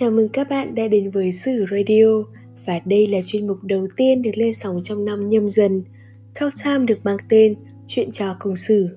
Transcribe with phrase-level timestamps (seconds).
[0.00, 2.22] Chào mừng các bạn đã đến với Sử Radio
[2.66, 5.82] và đây là chuyên mục đầu tiên được lên sóng trong năm nhâm dần.
[6.40, 7.54] Talk Time được mang tên
[7.86, 8.88] Chuyện trò công sử.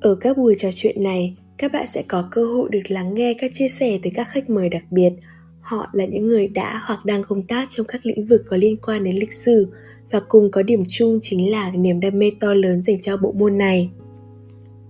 [0.00, 3.34] Ở các buổi trò chuyện này, các bạn sẽ có cơ hội được lắng nghe
[3.38, 5.12] các chia sẻ từ các khách mời đặc biệt.
[5.60, 8.76] Họ là những người đã hoặc đang công tác trong các lĩnh vực có liên
[8.76, 9.66] quan đến lịch sử
[10.10, 13.32] và cùng có điểm chung chính là niềm đam mê to lớn dành cho bộ
[13.32, 13.90] môn này.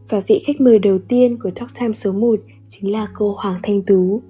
[0.08, 3.60] Và vị khách mời đầu tiên của Talk Time số 1 chính là cô Hoàng
[3.62, 4.22] Thanh Tú.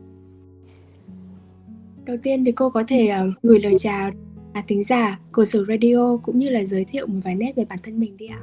[2.04, 4.10] Đầu tiên thì cô có thể uh, gửi lời chào
[4.54, 7.64] là tính giả của Sử Radio cũng như là giới thiệu một vài nét về
[7.64, 8.40] bản thân mình đi ạ.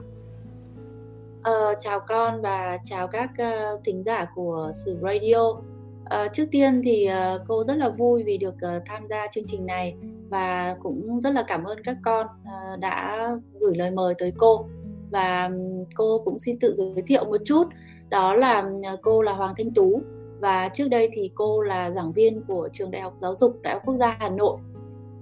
[1.43, 5.39] Ờ, chào con và chào các uh, thính giả của Sử Radio.
[5.39, 9.45] Uh, trước tiên thì uh, cô rất là vui vì được uh, tham gia chương
[9.47, 9.95] trình này
[10.29, 13.27] và cũng rất là cảm ơn các con uh, đã
[13.59, 14.65] gửi lời mời tới cô
[15.11, 15.49] và
[15.95, 17.63] cô cũng xin tự giới thiệu một chút
[18.09, 18.69] đó là
[19.01, 20.01] cô là Hoàng Thanh Tú
[20.39, 23.73] và trước đây thì cô là giảng viên của trường Đại học Giáo dục Đại
[23.73, 24.57] học Quốc gia Hà Nội.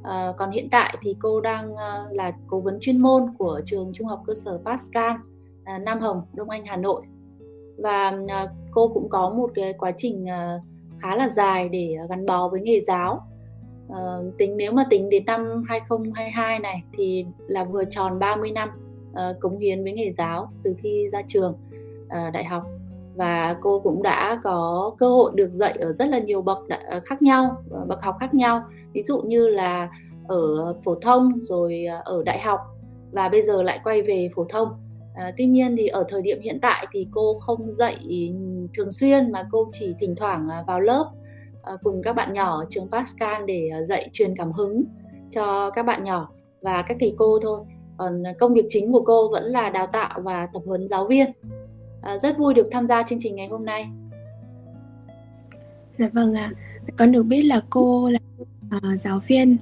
[0.03, 3.91] À, còn hiện tại thì cô đang ờ, là cố vấn chuyên môn của trường
[3.93, 5.11] Trung học cơ sở Pascal
[5.65, 7.01] ờ, Nam Hồng Đông Anh Hà Nội.
[7.77, 8.13] Và
[8.71, 10.25] cô cũng có một cái quá trình
[10.99, 13.27] khá là dài để gắn bó với nghề giáo.
[13.89, 13.99] À,
[14.37, 18.69] tính nếu mà tính đến năm 2022 này thì là vừa tròn 30 năm
[19.13, 21.57] à, cống hiến với nghề giáo từ khi ra trường
[22.09, 22.63] à, đại học
[23.17, 26.57] và cô cũng đã có cơ hội được dạy ở rất là nhiều bậc
[26.89, 28.63] ờ, khác nhau ờ, bậc học khác nhau.
[28.93, 29.89] Ví dụ như là
[30.27, 32.59] ở phổ thông rồi ờ, ở đại học
[33.11, 34.69] và bây giờ lại quay về phổ thông.
[35.15, 37.97] À, tuy nhiên thì ở thời điểm hiện tại thì cô không dạy
[38.77, 41.11] thường xuyên mà cô chỉ thỉnh thoảng vào lớp
[41.83, 44.83] cùng các bạn nhỏ ở trường Pascal để dạy truyền cảm hứng
[45.29, 46.29] cho các bạn nhỏ
[46.61, 47.59] và các thầy cô thôi.
[47.97, 51.31] Còn công việc chính của cô vẫn là đào tạo và tập huấn giáo viên
[52.21, 53.87] rất vui được tham gia chương trình ngày hôm nay
[55.97, 56.93] dạ vâng ạ à.
[56.97, 58.19] con được biết là cô là
[58.77, 59.57] uh, giáo viên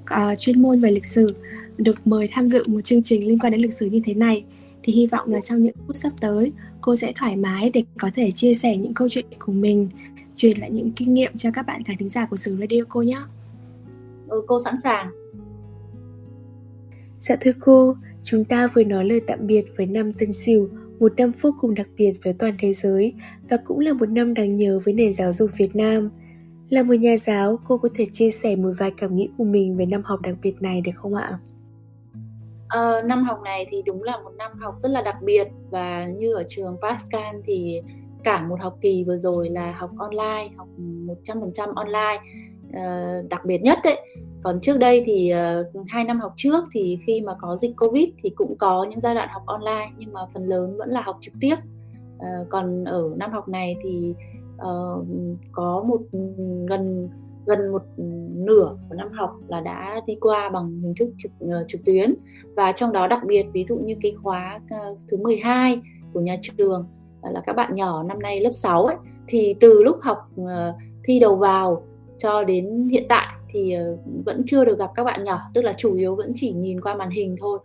[0.00, 1.34] uh, chuyên môn về lịch sử
[1.76, 4.44] được mời tham dự một chương trình liên quan đến lịch sử như thế này
[4.82, 8.10] thì hy vọng là trong những phút sắp tới cô sẽ thoải mái để có
[8.14, 9.88] thể chia sẻ những câu chuyện của mình
[10.34, 13.02] truyền lại những kinh nghiệm cho các bạn khán thính giả của Sử Radio cô
[13.02, 13.18] nhé.
[14.28, 15.10] Ừ, cô sẵn sàng.
[17.20, 20.68] Dạ thưa cô, chúng ta vừa nói lời tạm biệt với năm Tân Sửu,
[21.00, 23.14] một năm vô cùng đặc biệt với toàn thế giới
[23.50, 26.10] và cũng là một năm đáng nhớ với nền giáo dục Việt Nam.
[26.68, 29.76] Là một nhà giáo, cô có thể chia sẻ một vài cảm nghĩ của mình
[29.76, 31.38] về năm học đặc biệt này được không ạ?
[32.68, 36.06] À, năm học này thì đúng là một năm học rất là đặc biệt và
[36.06, 37.80] như ở trường Pascal thì
[38.24, 40.68] cả một học kỳ vừa rồi là học online, học
[41.24, 42.20] 100% online
[42.72, 44.00] à, đặc biệt nhất đấy
[44.42, 48.08] còn trước đây thì uh, hai năm học trước thì khi mà có dịch covid
[48.22, 51.18] thì cũng có những giai đoạn học online nhưng mà phần lớn vẫn là học
[51.20, 51.56] trực tiếp.
[52.16, 54.14] Uh, còn ở năm học này thì
[54.54, 55.06] uh,
[55.52, 56.18] có một ừ,
[56.68, 57.08] gần
[57.46, 57.82] gần một
[58.34, 62.14] nửa của năm học là đã đi qua bằng hình thức trực uh, trực tuyến.
[62.56, 64.60] Và trong đó đặc biệt ví dụ như cái khóa
[64.90, 65.80] uh, thứ 12
[66.12, 66.86] của nhà trường
[67.28, 70.48] uh, là các bạn nhỏ năm nay lớp 6 ấy thì từ lúc học uh,
[71.04, 71.82] thi đầu vào
[72.18, 75.72] cho đến hiện tại thì ờ, vẫn chưa được gặp các bạn nhỏ tức là
[75.72, 77.58] chủ yếu vẫn chỉ nhìn qua màn hình thôi.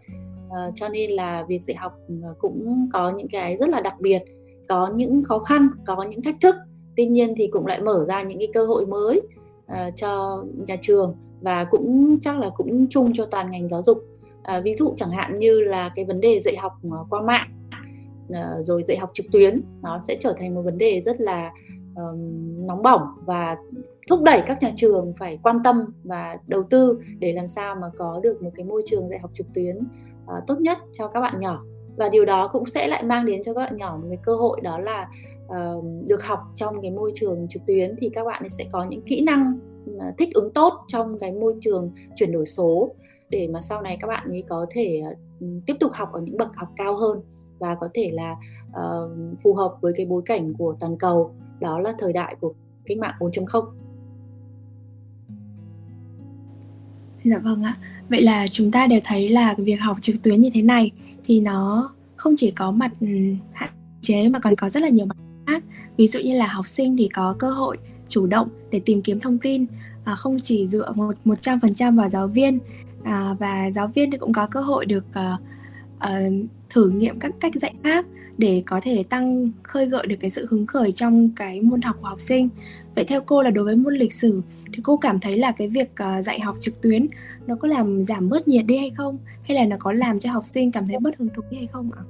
[0.51, 3.93] À, cho nên là việc dạy học ừ, cũng có những cái rất là đặc
[3.99, 4.23] biệt
[4.67, 6.55] có những khó khăn có những thách thức.
[6.97, 9.21] Tuy nhiên thì cũng lại mở ra những cái cơ hội mới
[9.67, 14.03] ờ, cho nhà trường và cũng chắc là cũng chung cho toàn ngành giáo dục.
[14.43, 16.73] À, ví dụ chẳng hạn như là cái vấn đề dạy học
[17.09, 17.49] qua mạng
[18.61, 21.51] rồi dạy học trực tuyến nó sẽ trở thành một vấn đề rất là
[22.67, 23.57] nóng bỏng và
[24.09, 27.87] thúc đẩy các nhà trường phải quan tâm và đầu tư để làm sao mà
[27.97, 31.19] có được một cái môi trường dạy học trực tuyến uh, tốt nhất cho các
[31.19, 31.63] bạn nhỏ.
[31.95, 34.35] Và điều đó cũng sẽ lại mang đến cho các bạn nhỏ một cái cơ
[34.35, 35.09] hội đó là
[35.45, 39.01] uh, được học trong cái môi trường trực tuyến thì các bạn sẽ có những
[39.01, 39.59] kỹ năng
[39.95, 42.95] uh, thích ứng tốt trong cái môi trường chuyển đổi số
[43.29, 46.37] để mà sau này các bạn ấy có thể uh, tiếp tục học ở những
[46.37, 47.21] bậc học cao hơn
[47.59, 48.35] và có thể là
[48.69, 49.11] uh,
[49.43, 52.53] phù hợp với cái bối cảnh của toàn cầu đó là thời đại của
[52.85, 53.65] cách mạng 4.0
[57.23, 57.77] Dạ vâng ạ.
[58.09, 60.91] Vậy là chúng ta đều thấy là việc học trực tuyến như thế này
[61.25, 63.07] thì nó không chỉ có mặt ừ,
[63.53, 63.69] hạn
[64.01, 65.17] chế mà còn có rất là nhiều mặt
[65.47, 65.63] khác.
[65.97, 67.77] Ví dụ như là học sinh thì có cơ hội
[68.07, 69.65] chủ động để tìm kiếm thông tin,
[70.03, 72.59] à, không chỉ dựa một một trăm phần trăm vào giáo viên
[73.03, 75.37] à, và giáo viên thì cũng có cơ hội được à,
[75.99, 76.19] à,
[76.69, 78.05] thử nghiệm các cách dạy khác
[78.43, 81.95] để có thể tăng khơi gợi được cái sự hứng khởi trong cái môn học
[82.01, 82.49] của học sinh.
[82.95, 84.41] Vậy theo cô là đối với môn lịch sử
[84.73, 87.07] thì cô cảm thấy là cái việc ờ, dạy học trực tuyến
[87.47, 90.31] nó có làm giảm bớt nhiệt đi hay không hay là nó có làm cho
[90.31, 92.03] học sinh cảm thấy bớt hứng thú đi hay không ạ?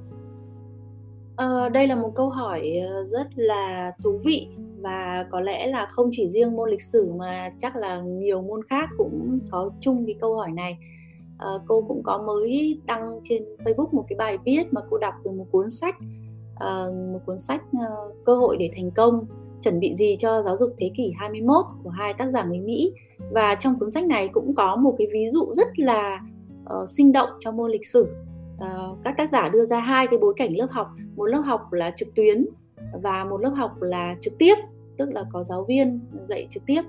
[1.36, 4.48] À, đây là một câu hỏi ờ, rất là thú vị
[4.80, 8.60] và có lẽ là không chỉ riêng môn lịch sử mà chắc là nhiều môn
[8.70, 10.78] khác cũng có chung cái câu hỏi này
[11.38, 15.14] à, cô cũng có mới đăng trên Facebook một cái bài viết mà cô đọc
[15.24, 15.96] từ một cuốn sách
[16.56, 19.26] Ờ, một cuốn sách uh, cơ hội để thành công
[19.62, 22.92] chuẩn bị gì cho giáo dục thế kỷ 21 của hai tác giả người Mỹ.
[23.30, 26.20] Và trong cuốn sách này cũng có một cái ví dụ rất là
[26.62, 28.06] uh, sinh động cho môn lịch sử.
[28.56, 31.72] Uh, các tác giả đưa ra hai cái bối cảnh lớp học một lớp học
[31.72, 32.46] là trực tuyến
[33.02, 34.54] và một lớp học là trực tiếp
[34.96, 36.82] tức là có giáo viên dạy trực tiếp.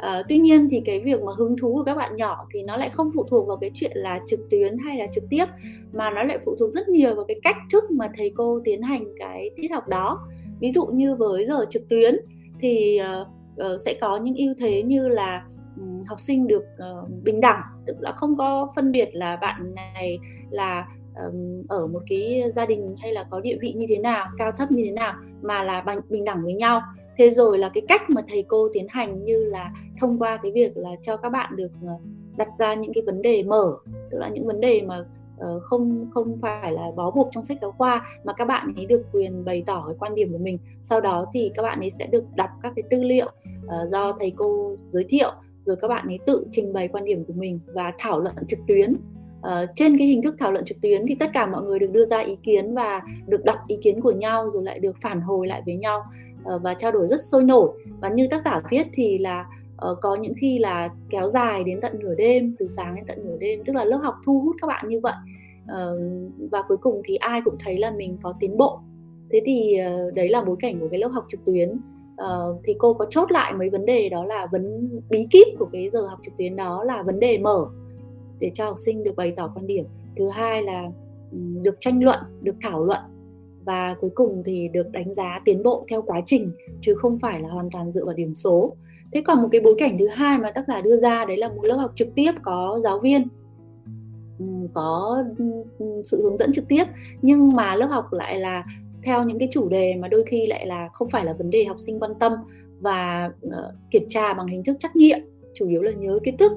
[0.00, 2.76] À, tuy nhiên thì cái việc mà hứng thú của các bạn nhỏ thì nó
[2.76, 5.44] lại không phụ thuộc vào cái chuyện là trực tuyến hay là trực tiếp
[5.92, 8.82] mà nó lại phụ thuộc rất nhiều vào cái cách thức mà thầy cô tiến
[8.82, 10.28] hành cái tiết học đó.
[10.60, 12.16] Ví dụ như với giờ trực tuyến
[12.60, 13.28] thì uh,
[13.74, 17.60] uh, sẽ có những ưu thế như là um, học sinh được uh, bình đẳng
[17.86, 20.18] tức là không có phân biệt là bạn này
[20.50, 20.88] là
[21.24, 24.52] um, ở một cái gia đình hay là có địa vị như thế nào cao
[24.52, 26.82] thấp như thế nào mà là bình đẳng với nhau
[27.20, 30.52] thế rồi là cái cách mà thầy cô tiến hành như là thông qua cái
[30.52, 31.92] việc là cho các bạn được ờ,
[32.36, 33.76] đặt ra những cái vấn đề mở
[34.10, 35.04] tức là những vấn đề mà
[35.38, 38.86] ờ, không không phải là bó buộc trong sách giáo khoa mà các bạn ấy
[38.86, 40.58] được quyền bày tỏ cái quan điểm của mình.
[40.82, 43.30] Sau đó thì các bạn ấy sẽ được đọc các cái tư liệu
[43.64, 45.32] uh, do thầy cô giới thiệu
[45.64, 48.58] rồi các bạn ấy tự trình bày quan điểm của mình và thảo luận trực
[48.66, 48.96] tuyến.
[49.40, 51.90] Uh, trên cái hình thức thảo luận trực tuyến thì tất cả mọi người được
[51.90, 55.20] đưa ra ý kiến và được đọc ý kiến của nhau rồi lại được phản
[55.20, 56.02] hồi lại với nhau.
[56.44, 57.70] Ờ, và trao đổi rất sôi nổi.
[58.00, 59.46] Và như tác giả viết thì là
[59.90, 63.18] uh, có những khi là kéo dài đến tận nửa đêm từ sáng đến tận
[63.24, 65.14] nửa đêm tức là lớp học thu hút các bạn như vậy.
[65.64, 66.00] Uh,
[66.50, 68.80] và cuối cùng thì ai cũng thấy là mình có tiến bộ.
[69.32, 69.78] Thế thì
[70.08, 71.80] uh, đấy là bối cảnh của cái lớp học trực tuyến.
[72.12, 75.68] Uh, thì cô có chốt lại mấy vấn đề đó là vấn bí kíp của
[75.72, 77.66] cái giờ học trực tuyến đó là vấn đề mở
[78.38, 79.84] để cho học sinh được bày tỏ quan điểm.
[80.16, 80.90] Thứ hai là
[81.32, 83.00] um, được tranh luận được thảo luận
[83.64, 87.40] và cuối cùng thì được đánh giá tiến bộ theo quá trình chứ không phải
[87.40, 88.76] là hoàn toàn dựa vào điểm số.
[89.12, 91.48] Thế còn một cái bối cảnh thứ hai mà tác giả đưa ra đấy là
[91.48, 93.28] một lớp học trực tiếp có giáo viên.
[94.38, 95.44] Ừ, có ừ,
[95.78, 96.84] ừ, sự hướng dẫn trực tiếp
[97.22, 98.64] nhưng mà lớp học lại là
[99.02, 101.64] theo những cái chủ đề mà đôi khi lại là không phải là vấn đề
[101.64, 102.32] học sinh quan tâm
[102.80, 103.52] và uh,
[103.90, 105.18] kiểm tra bằng hình thức trắc nghiệm
[105.54, 106.52] chủ yếu là nhớ kiến thức.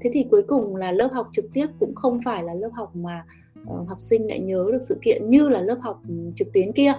[0.00, 2.96] Thế thì cuối cùng là lớp học trực tiếp cũng không phải là lớp học
[2.96, 6.14] mà uh, Ờ, học sinh lại nhớ được sự kiện như là lớp học ừ,
[6.36, 6.92] trực tuyến kia.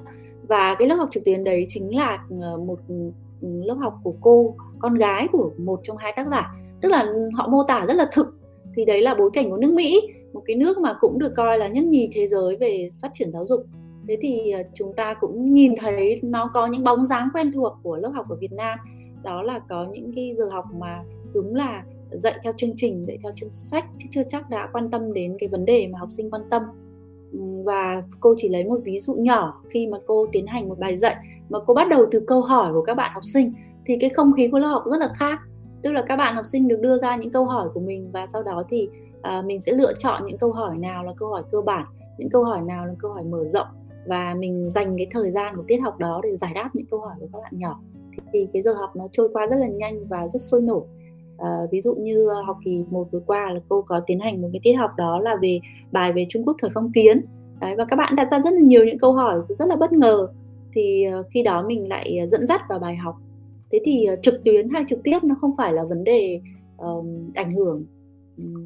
[0.47, 3.11] Và cái lớp học trực tuyến đấy chính là ờ, một ừ,
[3.41, 6.53] lớp học của cô, con gái của một trong hai tác giả.
[6.81, 8.35] Tức là họ mô tả rất là thực.
[8.75, 10.01] Thì đấy là bối cảnh của nước Mỹ,
[10.33, 13.31] một cái nước mà cũng được coi là nhất nhì thế giới về phát triển
[13.31, 13.65] giáo dục.
[14.07, 17.73] Thế thì ờ, chúng ta cũng nhìn thấy nó có những bóng dáng quen thuộc
[17.83, 18.79] của lớp học ở Việt Nam.
[19.23, 21.03] Đó là có những cái giờ học mà
[21.33, 24.91] đúng là dạy theo chương trình dạy theo chương sách chứ chưa chắc đã quan
[24.91, 26.63] tâm đến cái vấn đề mà học sinh quan tâm.
[27.65, 30.97] Và cô chỉ lấy một ví dụ nhỏ khi mà cô tiến hành một bài
[30.97, 31.15] dạy
[31.49, 33.53] mà cô bắt đầu từ câu hỏi của các bạn học sinh
[33.85, 35.39] thì cái không khí của lớp học rất là khác.
[35.81, 38.27] Tức là các bạn học sinh được đưa ra những câu hỏi của mình và
[38.27, 38.89] sau đó thì
[39.21, 41.85] à, mình sẽ lựa chọn những câu hỏi nào là câu hỏi cơ bản
[42.19, 43.67] những câu hỏi nào là câu hỏi mở rộng
[44.07, 46.99] và mình dành cái thời gian của tiết học đó để giải đáp những câu
[46.99, 47.79] hỏi của các bạn nhỏ.
[48.11, 50.81] Thì, thì cái giờ học nó trôi qua rất là nhanh và rất sôi nổi
[51.41, 54.41] à, ví dụ như ờ, học kỳ một vừa qua là cô có tiến hành
[54.41, 55.59] một cái tiết học đó là về
[55.91, 57.21] bài về Trung Quốc thời phong kiến.
[57.61, 59.91] Đấy, và các bạn đặt ra rất là nhiều những câu hỏi rất là bất
[59.91, 60.27] ngờ.
[60.73, 63.15] Thì ờ, khi đó mình lại dẫn dắt vào bài học.
[63.71, 66.41] Thế thì trực tuyến hay trực tiếp nó không phải là vấn đề
[66.77, 67.85] um, ảnh hưởng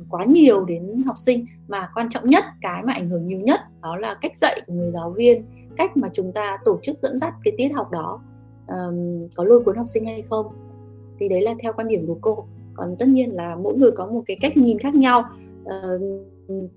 [0.10, 3.60] quá nhiều đến học sinh mà quan trọng nhất cái mà ảnh hưởng nhiều nhất
[3.82, 5.46] đó là cách dạy của người giáo viên
[5.78, 8.20] cách mà chúng ta tổ chức dẫn dắt cái tiết học đó
[8.68, 10.46] um, có lôi cuốn học sinh hay không.
[11.20, 14.08] Thì đấy là theo quan điểm của cô còn tất nhiên là mỗi người có
[14.08, 15.24] một cái cách nhìn khác nhau.
[15.64, 16.02] Uh,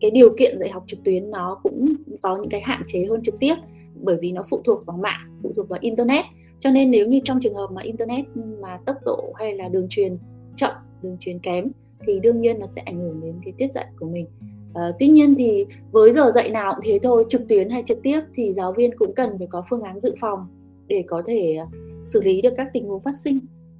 [0.00, 1.86] cái điều kiện dạy học trực tuyến nó cũng
[2.22, 3.54] có những cái hạn chế hơn trực tiếp
[4.02, 6.24] bởi vì nó phụ thuộc vào mạng phụ thuộc vào internet.
[6.58, 9.86] Cho nên nếu như trong trường hợp mà internet mà tốc độ hay là đường
[9.88, 10.18] truyền
[10.56, 10.72] chậm
[11.02, 11.70] đường truyền kém
[12.06, 14.26] thì đương nhiên nó sẽ ảnh hưởng đến cái tiết dạy của mình.
[14.74, 17.98] À, tuy nhiên thì với giờ dạy nào cũng thế thôi trực tuyến hay trực
[18.02, 20.46] tiếp thì giáo viên cũng cần phải có phương án dự phòng
[20.86, 21.66] để có thể ờ,
[22.06, 23.38] xử lý được các tình huống phát sinh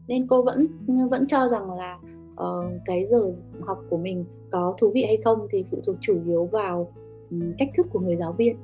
[0.08, 0.66] nên cô vẫn
[1.10, 1.98] vẫn cho rằng là
[2.42, 6.18] uh, cái giờ học của mình có thú vị hay không thì phụ thuộc chủ
[6.26, 6.92] yếu vào
[7.30, 8.56] um, cách thức của người giáo viên.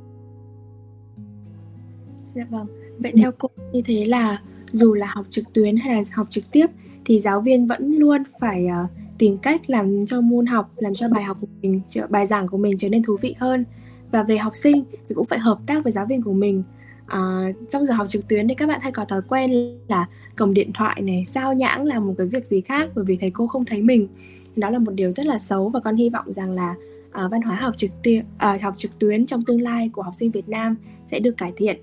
[2.34, 2.66] Dạ vâng.
[2.98, 6.44] Vậy theo cô như thế là dù là học trực tuyến hay là học trực
[6.52, 6.66] tiếp
[7.04, 11.08] thì giáo viên vẫn luôn phải uh, tìm cách làm cho môn học, làm cho
[11.08, 13.64] bài học của mình, bài giảng của mình trở nên thú vị hơn.
[14.10, 16.62] Và về học sinh thì cũng phải hợp tác với giáo viên của mình
[17.12, 20.54] à, trong giờ học trực tuyến thì các bạn hay có thói quen là cầm
[20.54, 23.46] điện thoại này sao nhãng làm một cái việc gì khác bởi vì thầy cô
[23.46, 24.08] không thấy mình.
[24.56, 26.74] Đó là một điều rất là xấu và con hy vọng rằng là
[27.10, 30.02] à, văn hóa học trực tuyến à, ờ, học trực tuyến trong tương lai của
[30.02, 30.76] học sinh Việt Nam
[31.06, 31.76] sẽ được cải thiện.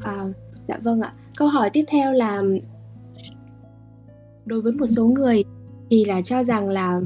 [0.00, 0.24] À,
[0.68, 1.12] dạ vâng ạ.
[1.36, 2.42] Câu hỏi tiếp theo là
[4.46, 5.44] đối với một số người
[5.90, 7.00] thì là cho rằng là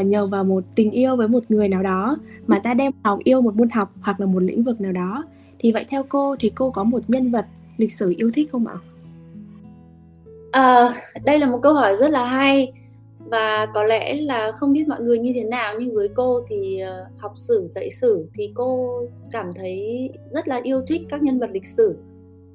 [0.00, 3.18] uh, nhờ vào một tình yêu với một người nào đó mà ta đem lòng
[3.24, 5.24] yêu một môn học hoặc là một lĩnh vực nào đó
[5.60, 8.66] thì vậy theo cô thì cô có một nhân vật lịch sử yêu thích không
[8.66, 8.74] ạ?
[10.52, 12.72] À, đây là một câu hỏi rất là hay
[13.18, 16.80] và có lẽ là không biết mọi người như thế nào nhưng với cô thì
[16.80, 19.00] ờ, học sử dạy sử thì cô
[19.32, 21.96] cảm thấy rất là yêu thích các nhân vật lịch sử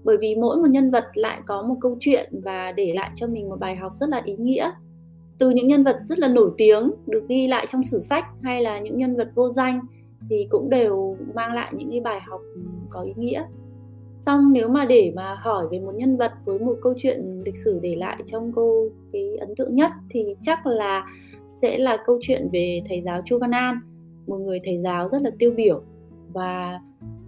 [0.03, 3.27] bởi vì mỗi một nhân vật lại có một câu chuyện và để lại cho
[3.27, 4.71] mình một bài học rất là ý nghĩa
[5.39, 8.61] từ những nhân vật rất là nổi tiếng được ghi lại trong sử sách hay
[8.61, 9.79] là những nhân vật vô danh
[10.29, 12.41] thì cũng đều mang lại những cái bài học
[12.89, 13.43] có ý nghĩa.
[14.21, 17.57] Xong nếu mà để mà hỏi về một nhân vật với một câu chuyện lịch
[17.57, 21.05] sử để lại trong cô cái ấn tượng nhất thì chắc là
[21.61, 23.79] sẽ là câu chuyện về thầy giáo Chu Văn An
[24.27, 25.81] một người thầy giáo rất là tiêu biểu
[26.33, 26.79] và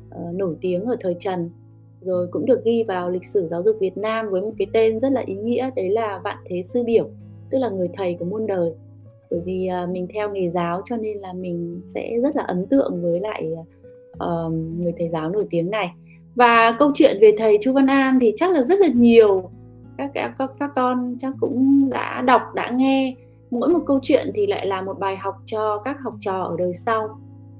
[0.09, 1.49] uh, nổi tiếng ở thời Trần.
[2.01, 4.99] Rồi cũng được ghi vào lịch sử giáo dục Việt Nam với một cái tên
[4.99, 7.09] rất là ý nghĩa đấy là Vạn Thế Sư Biểu
[7.49, 8.71] tức là người thầy của muôn đời
[9.31, 12.65] bởi vì uh, mình theo nghề giáo cho nên là mình sẽ rất là ấn
[12.67, 13.51] tượng với lại
[14.23, 15.91] uh, người thầy giáo nổi tiếng này.
[16.35, 19.49] Và câu chuyện về thầy Chu Văn An thì chắc là rất là nhiều.
[19.97, 23.15] Các các các, các con chắc cũng đã đọc đã nghe.
[23.51, 26.55] Mỗi một câu chuyện thì lại là một bài học cho các học trò ở
[26.57, 27.19] đời sau.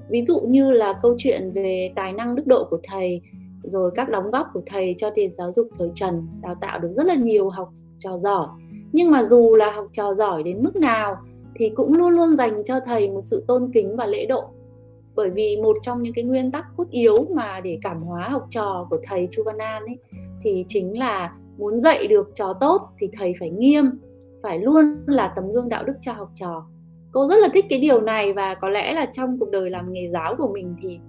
[0.09, 3.21] Ví dụ như là câu chuyện về tài năng đức độ của thầy
[3.63, 6.91] rồi các đóng góp của thầy cho nền giáo dục thời Trần đào tạo được
[6.91, 7.69] rất là nhiều học
[8.00, 8.47] trò giỏi.
[8.91, 11.15] Nhưng mà dù là học trò giỏi đến mức nào
[11.58, 14.44] thì cũng luôn luôn dành cho thầy một sự tôn kính và lễ độ.
[15.16, 18.46] Bởi vì một trong những cái nguyên tắc cốt yếu mà để cảm hóa học
[18.50, 19.98] trò của thầy Chu Văn An ấy
[20.44, 23.86] thì chính là muốn dạy được trò tốt thì thầy phải nghiêm
[24.44, 26.66] phải luôn là tấm gương đạo đức cho học trò.
[27.12, 29.94] Cô rất là thích cái điều này và có lẽ là trong cuộc đời làm
[29.94, 31.00] nghề giáo của mình thì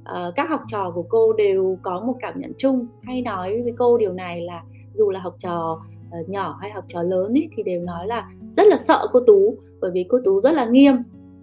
[0.00, 2.86] uh, các học trò của cô đều có một cảm nhận chung.
[3.02, 4.62] Hay nói với cô điều này là
[4.92, 5.80] dù là học trò
[6.20, 9.20] uh, nhỏ hay học trò lớn ấy, thì đều nói là rất là sợ cô
[9.20, 10.96] tú bởi vì cô tú rất là nghiêm.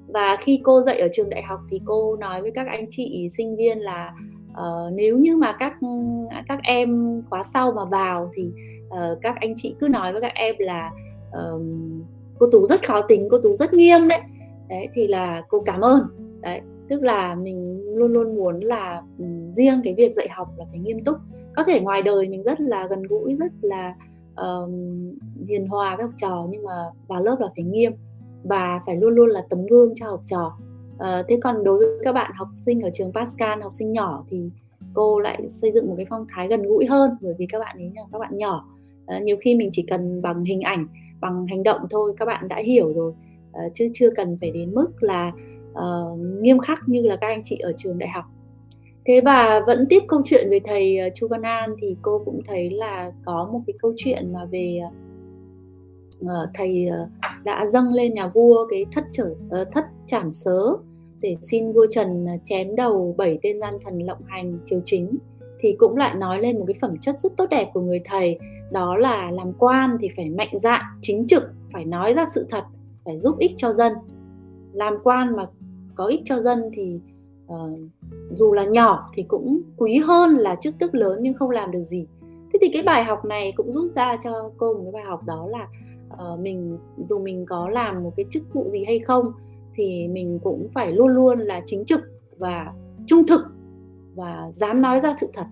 [0.07, 3.27] Và khi cô dạy ở trường đại học thì cô nói với các anh chị
[3.29, 4.13] sinh viên là
[4.51, 5.73] uh, nếu như mà các
[6.47, 8.51] các em khóa sau mà vào thì
[8.87, 10.91] uh, các anh chị cứ nói với các em là
[11.29, 11.61] uh,
[12.39, 14.21] cô tú rất khó tính cô tú rất nghiêm đấy.
[14.69, 16.01] Đấy thì là cô cảm ơn.
[16.41, 20.65] Đấy tức là mình luôn luôn muốn là um, riêng cái việc dạy học là
[20.69, 21.17] phải nghiêm túc.
[21.55, 23.95] Có thể ngoài đời mình rất là gần gũi rất là
[24.35, 24.71] um,
[25.47, 26.73] hiền hòa với học trò nhưng mà
[27.07, 27.91] vào lớp là phải nghiêm
[28.45, 30.57] và phải luôn luôn là tấm gương cho học trò.
[30.99, 34.23] À, thế còn đối với các bạn học sinh ở trường Pascal học sinh nhỏ
[34.29, 34.49] thì
[34.93, 37.77] cô lại xây dựng một cái phong thái gần gũi hơn bởi vì các bạn
[37.77, 38.65] ấy là các bạn nhỏ.
[39.05, 40.87] À, nhiều khi mình chỉ cần bằng hình ảnh
[41.21, 43.13] bằng hành động thôi các bạn đã hiểu rồi.
[43.53, 45.31] À, chứ chưa cần phải đến mức là
[45.71, 48.25] uh, nghiêm khắc như là các anh chị ở trường đại học.
[49.05, 52.69] Thế và vẫn tiếp câu chuyện về thầy Chu Văn An thì cô cũng thấy
[52.69, 54.79] là có một cái câu chuyện mà về
[56.25, 57.09] uh, thầy uh,
[57.45, 60.77] đã dâng lên nhà vua cái thất trở uh, thất trảm sớ
[61.19, 65.17] để xin vua Trần ờ, chém đầu bảy tên gian thần lộng hành triều chính
[65.59, 68.39] thì cũng lại nói lên một cái phẩm chất rất tốt đẹp của người thầy
[68.71, 72.63] đó là làm quan thì phải mạnh dạn chính trực phải nói ra sự thật
[73.05, 73.93] phải giúp ích cho dân.
[74.73, 75.45] Làm quan mà
[75.95, 76.99] có ích cho dân thì
[77.53, 77.79] uh,
[78.35, 81.83] dù là nhỏ thì cũng quý hơn là chức tước lớn nhưng không làm được
[81.83, 82.07] gì.
[82.53, 85.23] Thế thì cái bài học này cũng rút ra cho cô một cái bài học
[85.25, 85.67] đó là
[86.13, 89.31] uh, mình dù mình có làm một cái chức vụ gì hay không
[89.75, 92.01] thì mình cũng phải luôn luôn là chính trực
[92.37, 92.73] và
[93.07, 93.41] trung thực
[94.15, 95.45] và dám nói ra sự thật.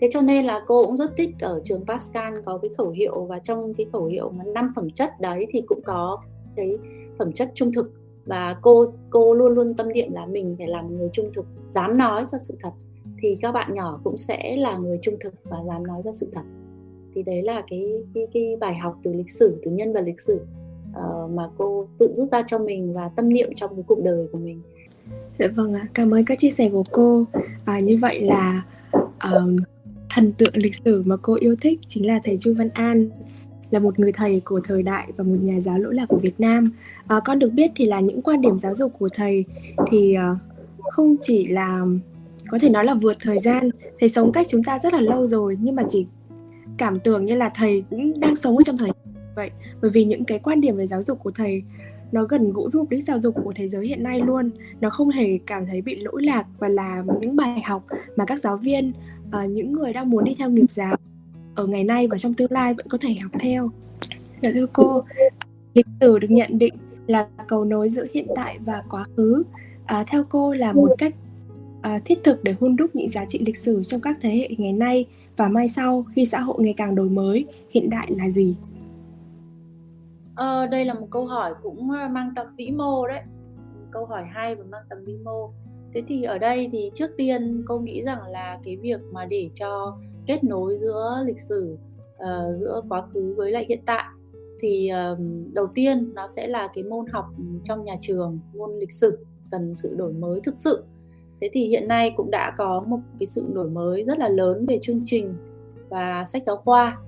[0.00, 3.24] Thế cho nên là cô cũng rất thích ở trường Pascal có cái khẩu hiệu
[3.24, 6.18] và trong cái khẩu hiệu mà năm phẩm chất đấy thì cũng có
[6.56, 6.78] cái
[7.18, 7.92] phẩm chất trung thực.
[8.24, 11.98] Và cô cô luôn luôn tâm niệm là mình phải làm người trung thực dám
[11.98, 12.72] nói ra sự thật
[13.22, 16.28] thì các bạn nhỏ cũng sẽ là người trung thực và dám nói ra sự
[16.32, 16.42] thật
[17.14, 20.20] thì đấy là cái cái cái bài học từ lịch sử từ nhân vật lịch
[20.20, 20.40] sử
[20.90, 24.26] uh, mà cô tự rút ra cho mình và tâm niệm trong cái cuộc đời
[24.32, 24.62] của mình.
[25.38, 25.88] Dạ vâng ạ.
[25.94, 27.24] Cảm ơn các chia sẻ của cô.
[27.64, 28.62] À, như vậy là
[29.34, 29.56] um,
[30.10, 33.10] thần tượng lịch sử mà cô yêu thích chính là thầy Chu Văn An
[33.70, 36.40] là một người thầy của thời đại và một nhà giáo lỗi lạc của Việt
[36.40, 36.72] Nam.
[37.06, 39.44] À, con được biết thì là những quan điểm giáo dục của thầy
[39.90, 40.38] thì uh,
[40.90, 41.86] không chỉ là
[42.48, 45.26] có thể nói là vượt thời gian, thầy sống cách chúng ta rất là lâu
[45.26, 46.06] rồi nhưng mà chỉ
[46.80, 48.90] cảm tưởng như là thầy cũng đang sống ở trong thời
[49.36, 49.50] vậy.
[49.82, 51.62] Bởi vì những cái quan điểm về giáo dục của thầy
[52.12, 54.50] nó gần gũi với mục đích giáo dục của thế giới hiện nay luôn.
[54.80, 58.40] Nó không hề cảm thấy bị lỗi lạc và là những bài học mà các
[58.40, 58.92] giáo viên
[59.28, 60.96] uh, những người đang muốn đi theo nghiệp giáo
[61.54, 63.70] ở ngày nay và trong tương lai vẫn có thể học theo.
[64.42, 65.02] Dạ thưa cô
[65.74, 66.74] lịch sử được nhận định
[67.06, 69.42] là cầu nối giữa hiện tại và quá khứ.
[69.84, 71.14] À, theo cô là một cách
[71.82, 74.48] à, thiết thực để hôn đúc những giá trị lịch sử trong các thế hệ
[74.58, 75.06] ngày nay
[75.36, 78.56] và mai sau khi xã hội ngày càng đổi mới hiện đại là gì?
[80.34, 83.20] À, đây là một câu hỏi cũng ờ, mang tầm vĩ mô đấy.
[83.90, 85.50] Câu hỏi hay và mang tầm vĩ mô.
[85.94, 89.50] Thế thì ở đây thì trước tiên cô nghĩ rằng là cái việc mà để
[89.54, 91.78] cho kết nối giữa lịch sử
[92.14, 94.04] uh, giữa quá khứ với lại hiện tại
[94.62, 97.26] thì um, đầu tiên nó sẽ là cái môn học
[97.64, 100.84] trong nhà trường môn lịch sử cần sự đổi mới thực sự
[101.40, 104.66] thế thì hiện nay cũng đã có một cái sự đổi mới rất là lớn
[104.66, 105.34] về chương trình
[105.88, 106.98] và sách giáo khoa.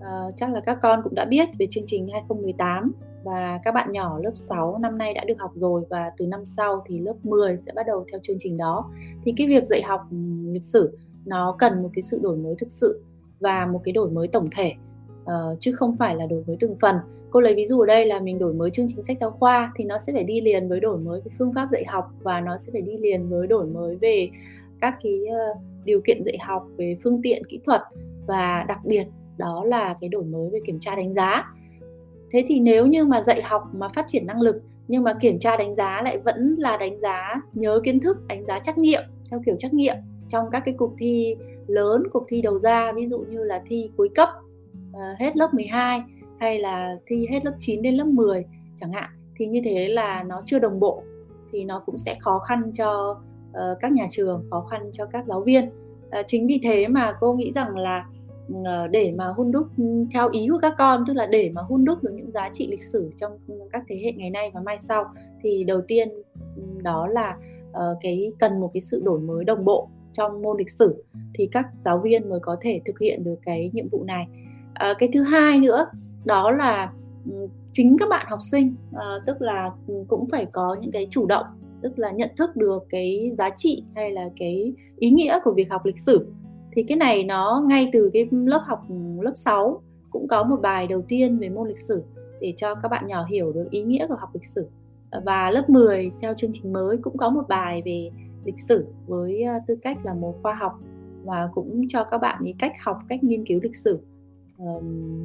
[0.00, 2.92] À, chắc là các con cũng đã biết về chương trình 2018
[3.24, 6.44] và các bạn nhỏ lớp 6 năm nay đã được học rồi và từ năm
[6.44, 8.90] sau thì lớp 10 sẽ bắt đầu theo chương trình đó.
[9.24, 10.00] Thì cái việc dạy học
[10.52, 13.02] lịch sử nó cần một cái sự đổi mới thực sự
[13.40, 14.72] và một cái đổi mới tổng thể
[15.22, 16.96] uh, chứ không phải là đổi mới từng phần
[17.30, 19.72] cô lấy ví dụ ở đây là mình đổi mới chương trình sách giáo khoa
[19.76, 22.40] thì nó sẽ phải đi liền với đổi mới về phương pháp dạy học và
[22.40, 24.30] nó sẽ phải đi liền với đổi mới về
[24.80, 25.54] các cái ờ,
[25.84, 27.82] điều kiện dạy học, về phương tiện, kỹ thuật
[28.26, 29.06] và đặc biệt
[29.36, 31.44] đó là cái đổi mới về kiểm tra đánh giá.
[32.30, 35.38] Thế thì nếu như mà dạy học mà phát triển năng lực nhưng mà kiểm
[35.38, 39.02] tra đánh giá lại vẫn là đánh giá nhớ kiến thức, đánh giá trắc nghiệm
[39.30, 39.96] theo kiểu trắc nghiệm
[40.28, 43.90] trong các cái cuộc thi lớn, cuộc thi đầu ra, ví dụ như là thi
[43.96, 44.28] cuối cấp
[44.92, 46.02] ờ, hết lớp 12
[46.40, 48.44] hay là thi hết lớp 9 đến lớp 10
[48.76, 51.02] chẳng hạn thì như thế là nó chưa đồng bộ
[51.52, 55.24] thì nó cũng sẽ khó khăn cho uh, các nhà trường khó khăn cho các
[55.26, 55.68] giáo viên.
[55.68, 58.06] Uh, chính vì thế mà cô nghĩ rằng là
[58.52, 59.66] uh, để mà hun đúc
[60.12, 62.66] theo ý của các con tức là để mà hun đúc được những giá trị
[62.70, 63.38] lịch sử trong
[63.72, 65.04] các thế hệ ngày nay và mai sau
[65.42, 66.08] thì đầu tiên
[66.82, 67.36] đó là
[67.70, 71.04] uh, cái cần một cái sự đổi mới đồng bộ trong môn lịch sử
[71.34, 74.26] thì các giáo viên mới có thể thực hiện được cái nhiệm vụ này.
[74.90, 75.86] Uh, cái thứ hai nữa
[76.28, 76.92] đó là
[77.30, 79.70] ừ, chính các bạn học sinh uh, tức là
[80.08, 81.46] cũng phải có những cái chủ động
[81.82, 85.70] tức là nhận thức được cái giá trị hay là cái ý nghĩa của việc
[85.70, 86.32] học lịch sử.
[86.72, 90.60] Thì cái này nó ngay từ cái lớp học ừ, lớp 6 cũng có một
[90.62, 92.02] bài đầu tiên về môn lịch sử
[92.40, 94.66] để cho các bạn nhỏ hiểu được ý nghĩa của học lịch sử.
[95.24, 98.10] Và lớp 10 theo chương trình mới cũng có một bài về
[98.44, 100.72] lịch sử với ờ, tư cách là một khoa học
[101.24, 103.98] và cũng cho các bạn ý cách học cách nghiên cứu lịch sử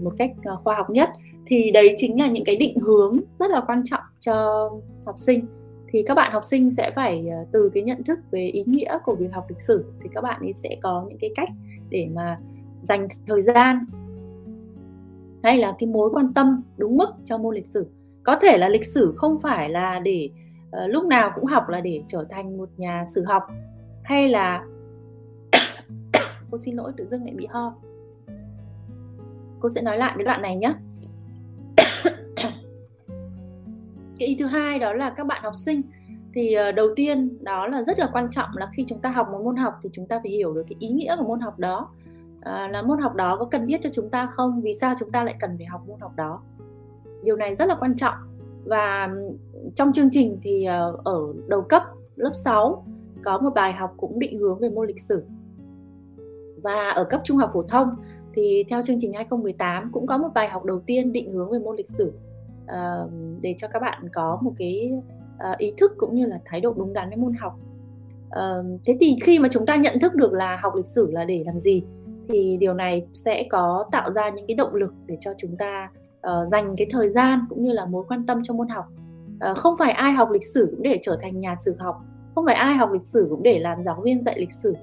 [0.04, 1.10] một cách ờ, khoa học nhất
[1.46, 4.69] thì đấy chính là những cái định hướng rất là quan trọng cho
[5.06, 5.46] học sinh.
[5.88, 8.98] Thì các bạn học sinh sẽ phải ờ, từ cái nhận thức về ý nghĩa
[9.06, 11.50] của việc học lịch sử thì các bạn ấy sẽ có những cái cách
[11.89, 12.39] để mà
[12.84, 13.86] dành thời gian
[15.43, 17.88] hay là cái mối quan tâm đúng mức cho môn lịch sử.
[18.24, 20.30] Có thể là lịch sử không phải là để
[20.67, 23.43] uh, lúc nào cũng học là để trở thành một nhà sử học
[24.04, 24.65] hay là
[26.52, 27.76] cô xin lỗi tự dưng lại bị ho
[29.63, 30.73] cô sẽ nói lại với đoạn này nhé.
[34.17, 35.82] Cái ý thứ hai đó là các bạn học sinh
[36.34, 39.28] thì ờ, đầu tiên đó là rất là quan trọng là khi chúng ta học
[39.32, 41.60] một môn học thì chúng ta phải hiểu được cái ý nghĩa của môn học
[41.60, 41.89] đó.
[42.41, 44.62] À, là môn học đó có cần thiết cho chúng ta không?
[44.62, 46.41] Vì sao chúng ta lại cần phải học môn học đó?
[47.23, 48.15] Điều này rất là quan trọng.
[48.65, 49.10] Và
[49.76, 51.84] trong chương trình thì ờ, ở đầu cấp
[52.15, 52.86] lớp 6
[53.23, 55.23] có một bài học cũng định hướng về môn lịch sử.
[56.63, 57.95] Và ở cấp trung học phổ thông
[58.34, 61.60] thì theo chương trình 2018 cũng có một bài học đầu tiên định hướng về
[61.60, 62.13] môn lịch sử.
[62.63, 64.91] Uh, để cho các bạn có một cái
[65.52, 67.54] uh, ý thức cũng như là thái độ đúng đắn với môn học.
[68.28, 71.26] Uh, thế thì khi mà chúng ta nhận thức được là học lịch sử là
[71.26, 71.84] để làm gì
[72.30, 75.89] thì điều này sẽ có tạo ra những cái động lực để cho chúng ta
[76.28, 78.86] uh, dành cái thời gian cũng như là mối quan tâm cho môn học.
[79.52, 82.02] Uh, không phải ai học lịch sử cũng để trở thành nhà sử học
[82.36, 84.76] không phải ai học lịch sử cũng để làm giáo viên dạy lịch sử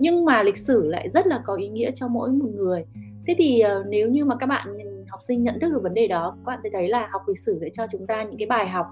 [0.00, 2.84] nhưng mà lịch sử lại rất là có ý nghĩa cho mỗi một người.
[3.26, 5.94] Thế thì uh, nếu như mà các bạn ừ, học sinh nhận thức được vấn
[5.94, 8.38] đề đó các bạn sẽ thấy là học lịch sử sẽ cho chúng ta những
[8.38, 8.86] cái bài học.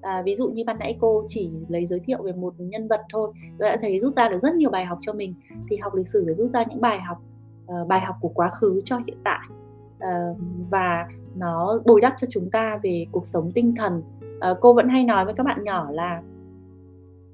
[0.00, 3.00] À, ví dụ như ban nãy cô chỉ lấy giới thiệu về một nhân vật
[3.12, 5.34] thôi và đã thấy rút ra được rất nhiều bài học cho mình
[5.70, 7.18] thì học lịch sử để rút ra những bài học
[7.66, 9.48] uh, bài học của quá khứ cho hiện tại.
[9.96, 10.38] Uh,
[10.70, 14.02] và nó bồi đắp cho chúng ta về cuộc sống tinh thần.
[14.22, 16.22] Uh, cô vẫn hay nói với các bạn nhỏ là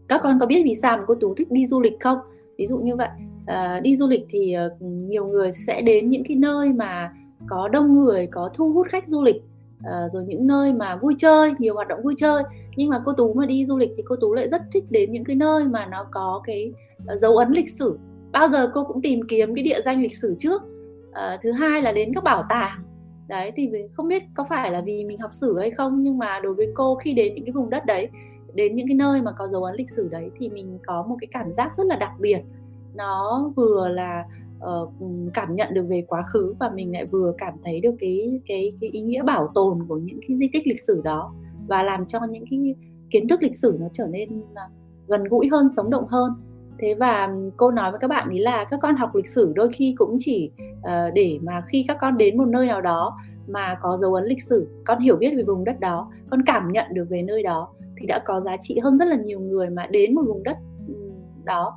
[0.08, 2.18] các con có biết vì sao mà cô tú thích đi du lịch không?
[2.58, 3.08] Ví dụ như vậy.
[3.46, 7.12] À, đi du lịch thì uh, nhiều người sẽ đến những cái nơi mà
[7.46, 11.14] có đông người có thu hút khách du lịch uh, rồi những nơi mà vui
[11.18, 12.42] chơi nhiều hoạt động vui chơi.
[12.76, 15.12] Nhưng mà cô tú mà đi du lịch thì cô tú lại rất thích đến
[15.12, 16.72] những cái nơi mà nó có cái
[17.12, 17.98] uh, dấu ấn lịch sử.
[18.32, 20.62] Bao giờ cô cũng tìm kiếm cái địa danh lịch sử trước.
[21.08, 22.80] Uh, thứ hai là đến các bảo tàng.
[23.28, 26.40] Đấy thì không biết có phải là vì mình học sử hay không nhưng mà
[26.42, 28.08] đối với cô khi đến những cái vùng đất đấy
[28.54, 31.16] đến những cái nơi mà có dấu ấn lịch sử đấy thì mình có một
[31.20, 32.42] cái cảm giác rất là đặc biệt.
[32.94, 34.24] Nó vừa là
[34.64, 34.92] uh,
[35.34, 38.72] cảm nhận được về quá khứ và mình lại vừa cảm thấy được cái cái
[38.80, 41.34] cái ý nghĩa bảo tồn của những cái di tích lịch sử đó
[41.66, 42.74] và làm cho những cái
[43.10, 44.62] kiến thức lịch sử nó trở nên à,
[45.06, 46.32] gần gũi hơn sống động hơn.
[46.78, 49.68] Thế và cô nói với các bạn ý là các con học lịch sử đôi
[49.72, 53.78] khi cũng chỉ uh, để mà khi các con đến một nơi nào đó mà
[53.82, 56.86] có dấu ấn lịch sử con hiểu biết về vùng đất đó con cảm nhận
[56.94, 57.68] được về nơi đó
[58.04, 60.56] thì đã có giá trị hơn rất là nhiều người mà đến một vùng đất
[60.88, 60.94] ừ,
[61.44, 61.76] đó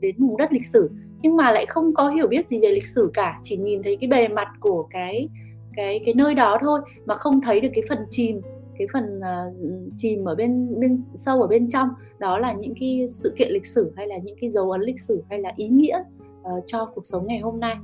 [0.00, 0.90] đến vùng đất lịch sử.
[1.22, 3.96] Nhưng mà lại không có hiểu biết gì về lịch sử cả chỉ nhìn thấy
[4.00, 5.28] cái bề mặt của cái
[5.76, 8.40] cái cái nơi đó thôi mà không thấy được cái phần chìm
[8.78, 9.54] cái phần uh,
[9.96, 11.88] chìm ở bên bên sâu ở bên trong.
[12.18, 15.00] Đó là những cái sự kiện lịch sử hay là những cái dấu ấn lịch
[15.00, 16.02] sử hay là ý nghĩa
[16.40, 17.76] uh, cho cuộc sống ngày hôm nay.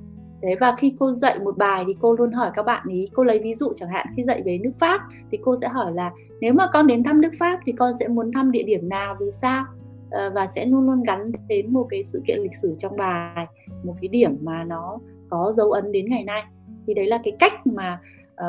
[0.42, 3.24] Thế và khi cô dạy một bài thì cô luôn hỏi các bạn ý, cô
[3.24, 5.00] lấy ví dụ chẳng hạn khi dạy về nước Pháp
[5.31, 8.09] thì cô sẽ hỏi là nếu mà con đến thăm nước Pháp thì con sẽ
[8.09, 9.64] muốn thăm địa điểm nào vì sao?
[10.11, 13.46] Ờ, và sẽ luôn luôn gắn đến một cái sự kiện lịch sử trong bài,
[13.85, 14.98] một cái điểm mà nó
[15.31, 16.42] có dấu ấn đến ngày nay.
[16.87, 18.00] Thì đấy là cái cách mà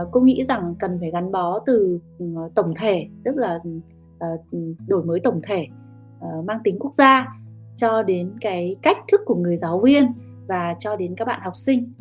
[0.02, 3.60] uh, cô nghĩ rằng cần phải gắn bó từ uh, tổng thể, tức là
[4.34, 4.40] uh,
[4.88, 5.68] đổi mới tổng thể
[6.26, 7.28] uh, mang tính quốc gia
[7.78, 10.14] cho đến cái cách thức của người giáo viên
[10.48, 11.94] và cho đến các bạn học sinh.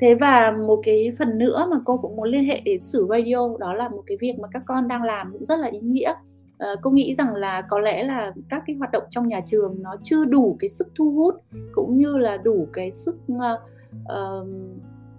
[0.00, 3.56] Thế và một cái phần nữa mà cô cũng muốn liên hệ đến sử radio
[3.58, 6.14] đó là một cái việc mà các con đang làm cũng rất là ý nghĩa.
[6.58, 9.82] À, cô nghĩ rằng là có lẽ là các cái hoạt động trong nhà trường
[9.82, 11.34] nó chưa đủ cái sức thu hút
[11.72, 13.60] cũng như là đủ cái sức uh,
[14.02, 14.48] uh,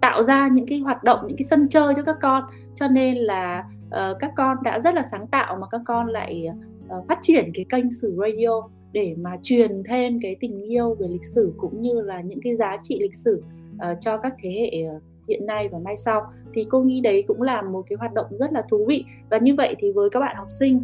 [0.00, 2.44] tạo ra những cái hoạt động những cái sân chơi cho các con.
[2.74, 6.48] Cho nên là uh, các con đã rất là sáng tạo mà các con lại
[6.96, 11.06] uh, phát triển cái kênh sử radio để mà truyền thêm cái tình yêu về
[11.08, 13.42] lịch sử cũng như là những cái giá trị lịch sử
[13.74, 16.22] uh, cho các thế hệ uh, hiện nay và mai sau.
[16.54, 19.04] Thì cô nghĩ đấy cũng là một cái hoạt động rất là thú vị.
[19.30, 20.80] Và như vậy thì với các bạn học sinh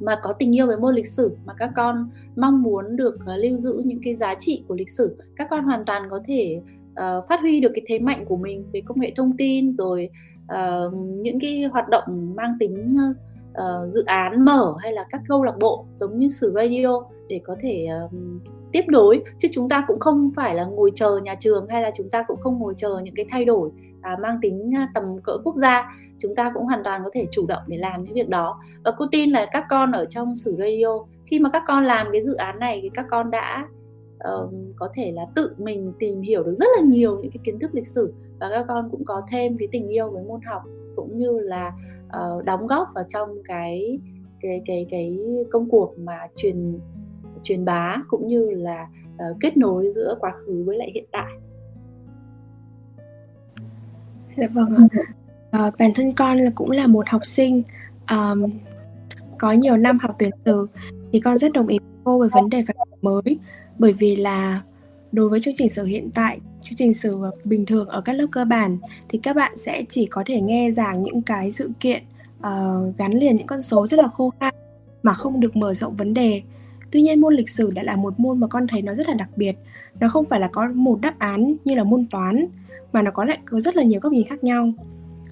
[0.00, 3.38] mà có tình yêu với môn lịch sử mà các con mong muốn được uh,
[3.38, 6.60] lưu giữ những cái giá trị của lịch sử các con hoàn toàn có thể
[6.90, 10.10] uh, phát huy được cái thế mạnh của mình về công nghệ thông tin rồi
[10.44, 13.16] uh, những cái hoạt động mang tính uh,
[13.52, 17.40] uh, dự án mở hay là các câu lạc bộ giống như sử radio để
[17.44, 18.40] có thể um,
[18.72, 19.22] tiếp nối.
[19.38, 22.22] Chứ chúng ta cũng không phải là ngồi chờ nhà trường hay là chúng ta
[22.22, 23.70] cũng không ngồi chờ những cái thay đổi
[24.02, 25.92] à, mang tính à, tầm cỡ quốc gia.
[26.18, 28.60] Chúng ta cũng hoàn toàn có thể chủ động để làm những việc đó.
[28.84, 30.88] Và cô tin là các con ở trong sử radio
[31.26, 33.66] khi mà các con làm cái dự án này thì các con đã
[34.28, 37.58] uh, có thể là tự mình tìm hiểu được rất là nhiều những cái kiến
[37.58, 40.62] thức lịch sử và các con cũng có thêm cái tình yêu với môn học
[40.96, 41.72] cũng như là
[42.06, 43.98] uh, đóng góp vào trong cái
[44.40, 45.18] cái cái cái
[45.50, 46.78] công cuộc mà truyền
[47.42, 51.32] truyền bá cũng như là uh, kết nối giữa quá khứ với lại hiện tại.
[54.36, 54.86] Dạ vâng ạ.
[55.66, 57.62] Uh, bản thân con là cũng là một học sinh
[58.10, 58.50] um,
[59.38, 60.66] có nhiều năm học tuyển sử
[61.12, 63.38] thì con rất đồng ý với cô về vấn đề phải mới
[63.80, 64.62] bởi vì là
[65.12, 68.26] đối với chương trình sử hiện tại chương trình sử bình thường ở các lớp
[68.30, 72.02] cơ bản thì các bạn sẽ chỉ có thể nghe giảng những cái sự kiện
[72.38, 74.54] uh, gắn liền những con số rất là khô khan
[75.02, 76.42] mà không được mở rộng vấn đề.
[76.90, 79.14] Tuy nhiên môn lịch sử đã là một môn mà con thấy nó rất là
[79.14, 79.56] đặc biệt.
[80.00, 82.46] Nó không phải là có một đáp án như là môn toán
[82.92, 84.72] mà nó có lại có rất là nhiều góc nhìn khác nhau.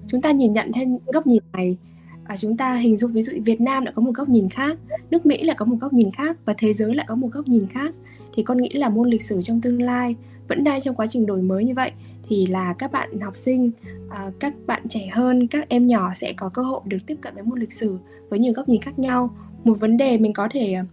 [0.07, 1.77] Chúng ta nhìn nhận thêm góc nhìn này
[2.25, 4.79] à, chúng ta hình dung ví dụ Việt Nam đã có một góc nhìn khác
[5.11, 7.49] nước Mỹ lại có một góc nhìn khác và thế giới lại có một góc
[7.49, 7.95] nhìn khác
[8.39, 10.17] thì con nghĩ là môn lịch sử trong tương lai
[10.49, 11.93] vẫn đang trong quá trình đổi mới như vậy.
[12.29, 13.71] Thì là các bạn học sinh
[14.09, 17.35] à, các bạn trẻ hơn các em nhỏ sẽ có cơ hội được tiếp cận
[17.35, 17.99] với môn lịch sử
[18.29, 19.31] với nhiều góc nhìn khác nhau.
[19.65, 20.85] Một vấn đề mình có thể à,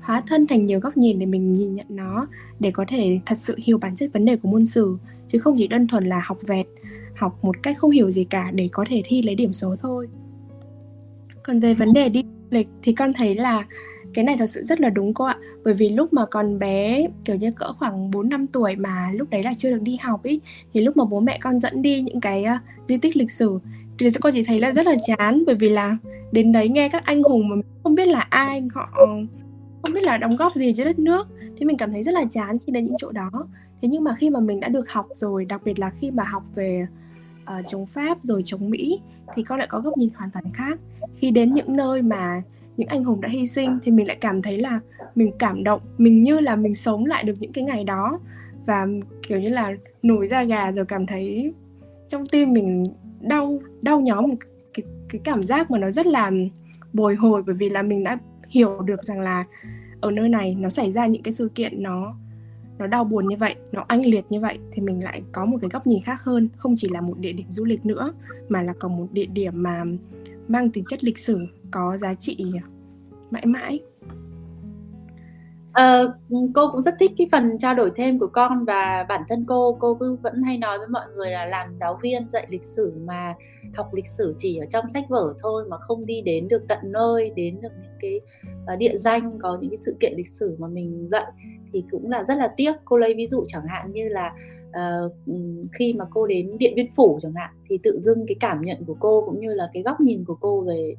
[0.00, 2.26] hóa thân thành nhiều góc nhìn để mình nhìn nhận nó
[2.60, 4.96] để có thể thật sự hiểu bản chất vấn đề của môn sử
[5.28, 6.66] chứ không chỉ đơn thuần là học vẹt
[7.16, 10.08] học một cách không hiểu gì cả để có thể thi lấy điểm số thôi.
[11.42, 13.66] Còn về vấn đề đi lịch thì con thấy là
[14.14, 15.36] cái này thật sự rất là đúng cô ạ.
[15.64, 19.30] Bởi vì lúc mà còn bé kiểu như cỡ khoảng 4 năm tuổi mà lúc
[19.30, 20.40] đấy là chưa được đi học ý
[20.72, 23.58] thì lúc mà bố mẹ con dẫn đi những cái uh, di tích lịch sử
[23.98, 25.42] thì con chỉ thấy là rất là chán.
[25.46, 25.96] Bởi vì là
[26.32, 28.88] đến đấy nghe các anh hùng mà không biết là ai họ
[29.82, 32.24] không biết là đóng góp gì cho đất nước thì mình cảm thấy rất là
[32.30, 33.30] chán khi đến những chỗ đó.
[33.82, 36.24] Thế nhưng mà khi mà mình đã được học rồi đặc biệt là khi mà
[36.24, 36.86] học về
[37.42, 39.00] uh, chống pháp rồi chống mỹ
[39.34, 40.78] thì con lại có góc nhìn hoàn toàn khác.
[41.16, 42.42] Khi đến những nơi mà
[42.78, 44.80] những anh hùng đã hy sinh thì mình lại cảm thấy là
[45.14, 48.20] mình cảm động, mình như là mình sống lại được những cái ngày đó.
[48.66, 48.86] Và,
[49.28, 51.52] kiểu như là, nổi da gà rồi cảm thấy
[52.08, 52.84] trong tim mình
[53.20, 54.24] đau đau nhóm
[54.74, 56.30] cái cái cảm giác mà nó rất là
[56.92, 59.44] bồi hồi, bởi vì là mình đã hiểu được rằng là
[60.00, 62.14] ở nơi này nó xảy ra những cái sự kiện nó
[62.78, 65.58] nó đau buồn như vậy, nó anh liệt như vậy thì mình lại có một
[65.60, 66.48] cái góc nhìn khác hơn.
[66.56, 68.12] Không chỉ là một địa điểm du lịch nữa,
[68.48, 69.84] mà là còn một địa điểm mà
[70.48, 71.38] mang tính chất lịch sử
[71.70, 72.52] có giá trị
[73.30, 73.80] mãi mãi.
[75.72, 76.14] Ờ,
[76.54, 79.76] cô cũng rất thích cái phần trao đổi thêm của con và bản thân cô.
[79.80, 82.92] Cô cứ vẫn hay nói với mọi người là làm giáo viên dạy lịch sử
[83.06, 83.34] mà
[83.76, 86.78] học lịch sử chỉ ở trong sách vở thôi mà không đi đến được tận
[86.82, 88.20] nơi đến được những cái
[88.74, 91.26] uh, địa danh có những cái sự kiện lịch sử mà mình dạy
[91.72, 92.72] thì cũng là rất là tiếc.
[92.84, 94.32] Cô lấy ví dụ chẳng hạn như là
[94.70, 95.12] uh,
[95.72, 98.84] khi mà cô đến điện biên phủ chẳng hạn thì tự dưng cái cảm nhận
[98.86, 100.94] của cô cũng như là cái góc nhìn của cô về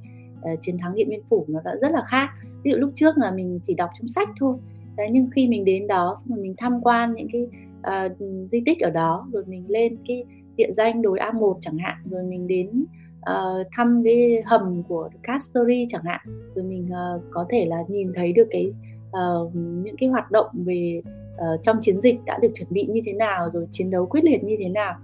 [0.53, 2.29] uh, chiến thắng điện biên phủ nó đã rất là khác.
[2.63, 4.57] Ví dụ lúc trước là mình chỉ đọc trong sách thôi
[4.99, 7.47] Đấy, nhưng khi mình đến đó xong rồi mình tham quan những cái
[7.79, 8.17] uh,
[8.51, 10.23] di tích ở đó rồi mình lên cái
[10.55, 12.85] địa danh đồi A1 chẳng hạn rồi mình đến
[13.31, 16.19] uh, thăm cái hầm của Castory chẳng hạn
[16.55, 18.71] rồi mình uh, có thể là nhìn thấy được cái
[19.09, 21.01] uh, những cái hoạt động về
[21.39, 24.23] uh, trong chiến dịch đã được chuẩn bị như thế nào rồi chiến đấu quyết
[24.23, 24.95] liệt như thế nào.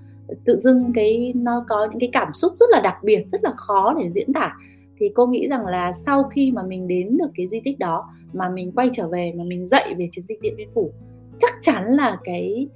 [0.45, 3.51] Tự dưng cái nó có những cái cảm xúc rất là đặc biệt rất là
[3.55, 4.53] khó để diễn tả.
[4.97, 8.09] Thì cô nghĩ rằng là sau khi mà mình đến được cái di tích đó
[8.33, 10.91] mà mình quay trở về mà mình dạy về chiến dịch điện biên phủ
[11.39, 12.67] chắc chắn là cái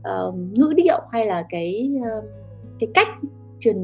[0.00, 2.24] uh, ngữ điệu hay là cái uh,
[2.78, 3.08] cái cách
[3.60, 3.76] truyền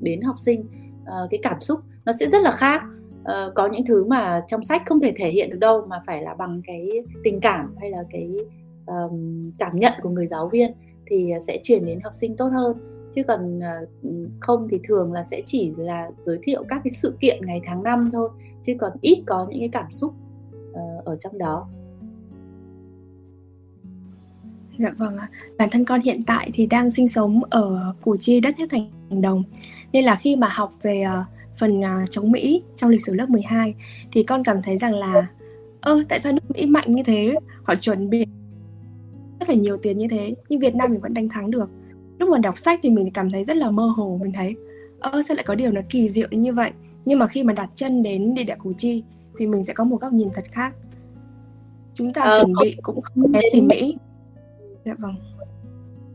[0.00, 2.82] đến học sinh uh, cái cảm xúc nó sẽ rất là khác
[3.28, 6.22] uh, có những thứ mà trong sách không thể thể hiện được đâu mà phải
[6.22, 6.90] là bằng cái
[7.24, 8.30] tình cảm hay là cái
[8.86, 10.72] um, cảm nhận của người giáo viên
[11.06, 12.76] thì ờ, sẽ truyền đến học sinh tốt hơn
[13.14, 13.88] chứ còn uh,
[14.40, 17.82] không thì thường là sẽ chỉ là giới thiệu các cái sự kiện ngày tháng
[17.82, 18.28] năm thôi
[18.62, 20.14] chứ còn ít có những cái cảm xúc
[20.70, 21.68] uh, ở trong đó
[24.78, 25.28] Dạ vâng ạ.
[25.58, 28.90] Bản thân con hiện tại thì đang sinh sống ở Củ Chi đất nước thành
[29.22, 29.42] đồng.
[29.92, 33.30] Nên là khi mà học về uh, phần uh, chống Mỹ trong lịch sử lớp
[33.30, 33.74] 12
[34.12, 35.26] thì con cảm thấy rằng là
[35.80, 37.34] ơ tại sao nước Mỹ mạnh như thế?
[37.62, 38.24] Họ chuẩn bị
[39.40, 41.70] rất là nhiều tiền như thế nhưng Việt Nam mình vẫn đánh thắng được.
[42.18, 44.56] Lúc mà đọc sách thì mình cảm thấy rất là mơ hồ, mình thấy
[45.00, 46.70] ơ sao lại có điều nó kỳ diệu như vậy.
[47.04, 49.02] Nhưng mà khi mà đặt chân đến địa đạo Củ Chi
[49.38, 50.74] thì mình sẽ có một góc nhìn thật khác.
[51.94, 53.96] Chúng ta ờ, chuẩn bị cũng không kém gì Mỹ
[54.84, 55.14] Dạ vâng.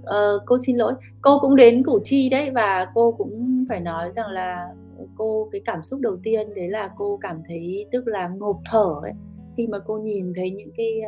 [0.03, 4.11] Ờ, cô xin lỗi, cô cũng đến Củ Chi đấy và cô cũng phải nói
[4.11, 4.67] rằng là
[5.15, 8.95] cô cái cảm xúc đầu tiên đấy là cô cảm thấy tức là ngộp thở
[9.01, 9.13] ấy.
[9.57, 11.01] Khi mà cô nhìn thấy những cái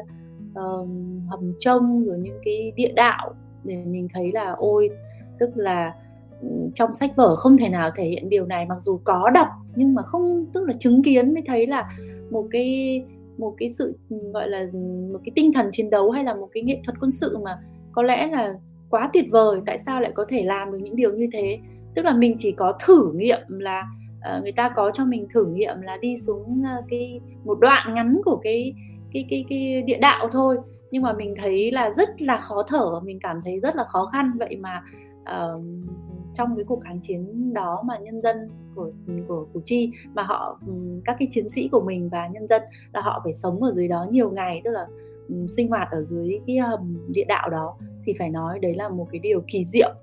[0.52, 0.88] uh,
[1.30, 4.90] hầm trông rồi những cái địa đạo để mình thấy là ôi
[5.40, 5.94] tức là
[6.42, 9.48] ừ, trong sách vở không thể nào thể hiện điều này mặc dù có đọc
[9.76, 11.90] nhưng mà không tức là chứng kiến mới thấy là
[12.32, 13.04] một cái
[13.38, 14.66] một cái sự ừ, gọi là
[15.12, 17.58] một cái tinh thần chiến đấu hay là một cái nghệ thuật quân sự mà
[17.92, 18.54] có lẽ là
[18.90, 21.60] quá tuyệt vời tại sao lại có thể làm được những điều như thế?
[21.96, 23.84] Tức là mình chỉ có thử nghiệm là
[24.18, 27.94] uh, người ta có cho mình thử nghiệm là đi xuống uh, cái một đoạn
[27.94, 28.74] ngắn của cái
[29.14, 30.58] cái cái cái địa đạo thôi.
[30.92, 34.10] Nhưng mà mình thấy là rất là khó thở mình cảm thấy rất là khó
[34.14, 34.32] khăn.
[34.40, 34.82] Vậy mà
[35.22, 35.64] uh,
[36.34, 38.92] trong cái cuộc kháng chiến đó mà nhân dân của
[39.28, 40.60] của Củ Chi mà họ
[41.06, 42.62] các cái chiến sĩ của mình và nhân dân
[42.94, 44.88] là họ phải sống ở dưới đó nhiều ngày tức là
[45.50, 49.08] sinh hoạt ở dưới cái hầm địa đạo đó thì phải nói đấy là một
[49.12, 49.94] cái điều kỳ diệu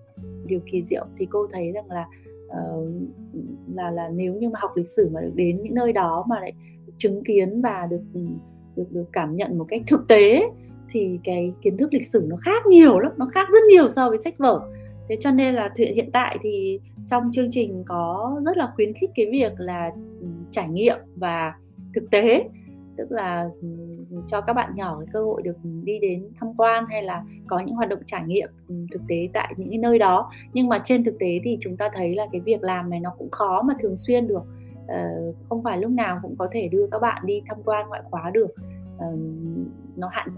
[0.46, 2.06] điều kỳ diệu thì cô thấy rằng là
[2.46, 2.88] uh,
[3.74, 6.40] là là nếu như mà học lịch sử mà được đến những nơi đó mà
[6.40, 6.52] lại
[6.96, 8.20] chứng kiến và được ừ,
[8.76, 10.42] được được cảm nhận một cách thực tế
[10.90, 14.08] thì cái kiến thức lịch sử nó khác nhiều lắm nó khác rất nhiều so
[14.08, 14.60] với sách vở.
[15.08, 19.10] Thế cho nên là hiện tại thì trong chương trình có rất là khuyến khích
[19.14, 21.54] cái việc là ừ, trải nghiệm và
[21.94, 22.44] thực tế
[22.96, 23.68] tức là ừ,
[24.26, 27.58] cho các bạn nhỏ cái cơ hội được đi đến tham quan hay là có
[27.58, 30.30] những hoạt động trải nghiệm ừ, thực tế tại những cái nơi đó.
[30.52, 33.10] Nhưng mà trên thực tế thì chúng ta thấy là cái việc làm này nó
[33.18, 34.42] cũng khó mà thường xuyên được.
[34.88, 38.02] Ờ, không phải lúc nào cũng có thể đưa các bạn đi tham quan ngoại
[38.10, 38.54] khóa được.
[38.98, 39.06] Ờ,
[39.96, 40.28] nó hạn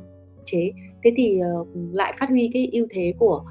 [0.45, 0.73] chế.
[1.05, 3.45] Thế thì ờ, lại phát huy cái ưu thế của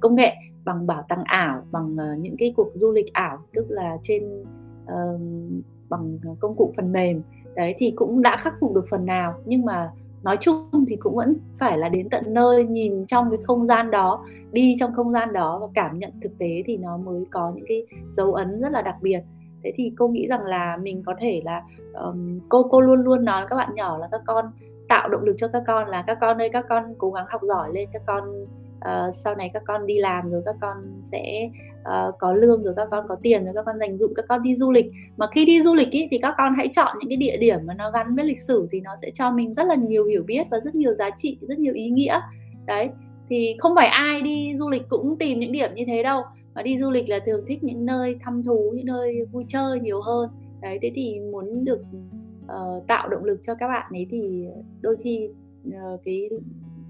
[0.00, 3.96] công nghệ bằng bảo tàng ảo, bằng những cái cuộc du lịch ảo, tức là
[4.02, 4.44] trên
[5.88, 7.22] bằng công cụ phần mềm
[7.56, 9.90] đấy thì cũng đã khắc phục được phần nào nhưng mà
[10.22, 13.90] nói chung thì cũng vẫn phải là đến tận nơi nhìn trong cái không gian
[13.90, 17.52] đó đi trong không gian đó và cảm nhận thực tế thì nó mới có
[17.54, 19.20] những cái dấu ấn rất là đặc biệt.
[19.64, 23.24] Thế thì cô nghĩ rằng là mình có thể là um, cô cô luôn luôn
[23.24, 24.44] nói các bạn nhỏ là các con
[24.88, 27.40] tạo động lực cho các con là các con ơi các con cố gắng học
[27.42, 28.42] giỏi lên các con
[28.78, 31.50] uh, sau này các con đi làm rồi các con sẽ
[31.88, 34.42] uh, có lương rồi các con có tiền rồi các con dành dụm các con
[34.42, 34.86] đi du lịch.
[35.16, 37.58] Mà khi đi du lịch ý, thì các con hãy chọn những cái địa điểm
[37.64, 40.22] mà nó gắn với lịch sử thì nó sẽ cho mình rất là nhiều hiểu
[40.22, 42.20] biết và rất nhiều giá trị rất nhiều ý nghĩa.
[42.66, 42.88] Đấy
[43.28, 46.22] thì không phải ai đi du lịch cũng tìm những điểm như thế đâu.
[46.54, 49.80] Mà đi du lịch là thường thích những nơi thăm thú những nơi vui chơi
[49.80, 50.30] nhiều hơn.
[50.62, 51.80] Đấy thế thì muốn được
[52.44, 54.46] uh, tạo động lực cho các bạn ấy thì
[54.80, 55.28] đôi khi
[55.68, 56.28] uh, cái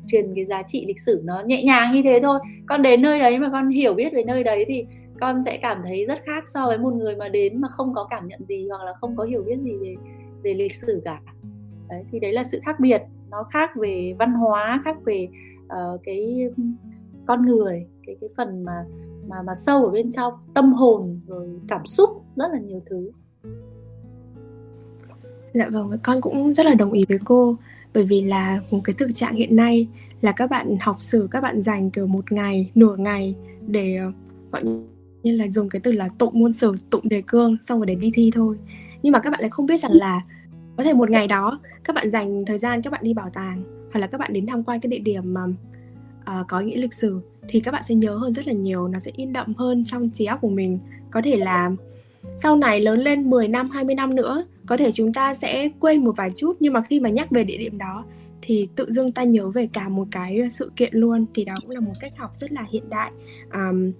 [0.08, 2.38] truyền cái giá trị lịch sử nó nhẹ nhàng như thế thôi.
[2.66, 4.86] Con đến nơi đấy mà con hiểu biết về nơi đấy thì
[5.20, 8.06] con sẽ cảm thấy rất khác so với một người mà đến mà không có
[8.10, 9.94] cảm nhận gì hoặc là không có hiểu biết gì về
[10.42, 11.20] về lịch sử cả.
[11.88, 13.02] Đấy, thì đấy là sự khác biệt.
[13.30, 15.28] Nó khác về văn hóa khác về
[15.64, 16.50] uh, cái
[17.26, 18.84] con người cái cái phần mà
[19.28, 23.10] mà mà sâu ở bên trong tâm hồn rồi cảm xúc rất là nhiều thứ.
[25.54, 27.56] Dạ vâng con cũng rất là đồng ý với cô
[27.98, 29.86] bởi vì là một cái thực trạng hiện nay
[30.20, 33.34] là các bạn học sử các bạn dành kiểu một ngày nửa ngày
[33.66, 34.12] để ờ,
[34.52, 34.64] gọi
[35.22, 37.94] như là dùng cái từ là tụng môn sử tụng đề cương xong rồi để
[37.94, 38.56] đi thi thôi.
[39.02, 40.20] Nhưng mà các bạn lại không biết rằng là
[40.76, 43.62] có thể một ngày đó các bạn dành thời gian các bạn đi bảo tàng
[43.92, 46.94] hoặc là các bạn đến tham quan cái địa điểm mà uh, có nghĩa lịch
[46.94, 49.84] sử thì các bạn sẽ nhớ hơn rất là nhiều nó sẽ in đậm hơn
[49.84, 50.78] trong trí óc của mình.
[51.10, 51.70] Có thể là
[52.36, 56.04] sau này lớn lên 10 năm 20 năm nữa có thể chúng ta sẽ quên
[56.04, 58.04] một vài chút nhưng mà khi mà nhắc về địa điểm đó
[58.48, 61.26] thì tự dưng ta nhớ về cả một cái sự kiện luôn.
[61.34, 63.10] Thì đó cũng là một cách học rất là hiện đại.
[63.52, 63.92] Um,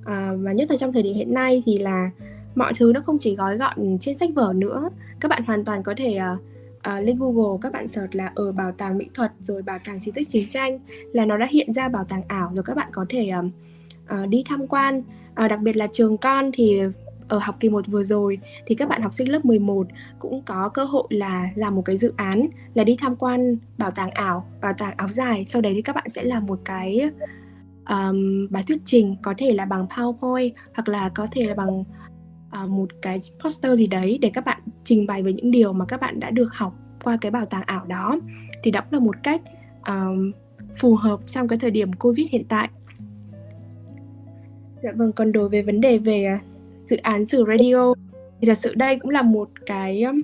[0.00, 2.10] uh, và nhất là trong thời điểm hiện nay thì là
[2.54, 4.90] mọi thứ nó không chỉ gói gọn trên sách vở nữa.
[5.20, 6.40] Các bạn hoàn toàn có thể uh,
[6.78, 9.98] uh, lên Google các bạn search là ở bảo tàng mỹ thuật rồi bảo tàng
[9.98, 10.78] di tích chiến tranh
[11.12, 13.44] là nó đã hiện ra bảo tàng ảo rồi các bạn có thể uh,
[14.22, 15.02] uh, đi tham quan.
[15.44, 16.80] Uh, đặc biệt là trường con thì
[17.28, 19.86] ở học kỳ 1 vừa rồi thì các bạn học sinh lớp 11
[20.18, 23.90] cũng có cơ hội là làm một cái dự án là đi tham quan bảo
[23.90, 25.44] tàng ảo, bảo tàng áo dài.
[25.48, 27.10] Sau đấy thì các bạn sẽ làm một cái
[27.88, 31.84] um, bài thuyết trình có thể là bằng PowerPoint hoặc là có thể là bằng
[32.62, 35.84] uh, một cái poster gì đấy để các bạn trình bày về những điều mà
[35.84, 38.18] các bạn đã được học qua cái bảo tàng ảo đó.
[38.62, 39.42] Thì đó là một cách
[39.86, 40.32] um,
[40.78, 42.68] phù hợp trong cái thời điểm Covid hiện tại.
[44.82, 46.38] Dạ vâng, còn đối với vấn đề về
[46.84, 47.94] dự án sử radio.
[48.40, 50.22] Thì thật sự đây cũng là một cái um,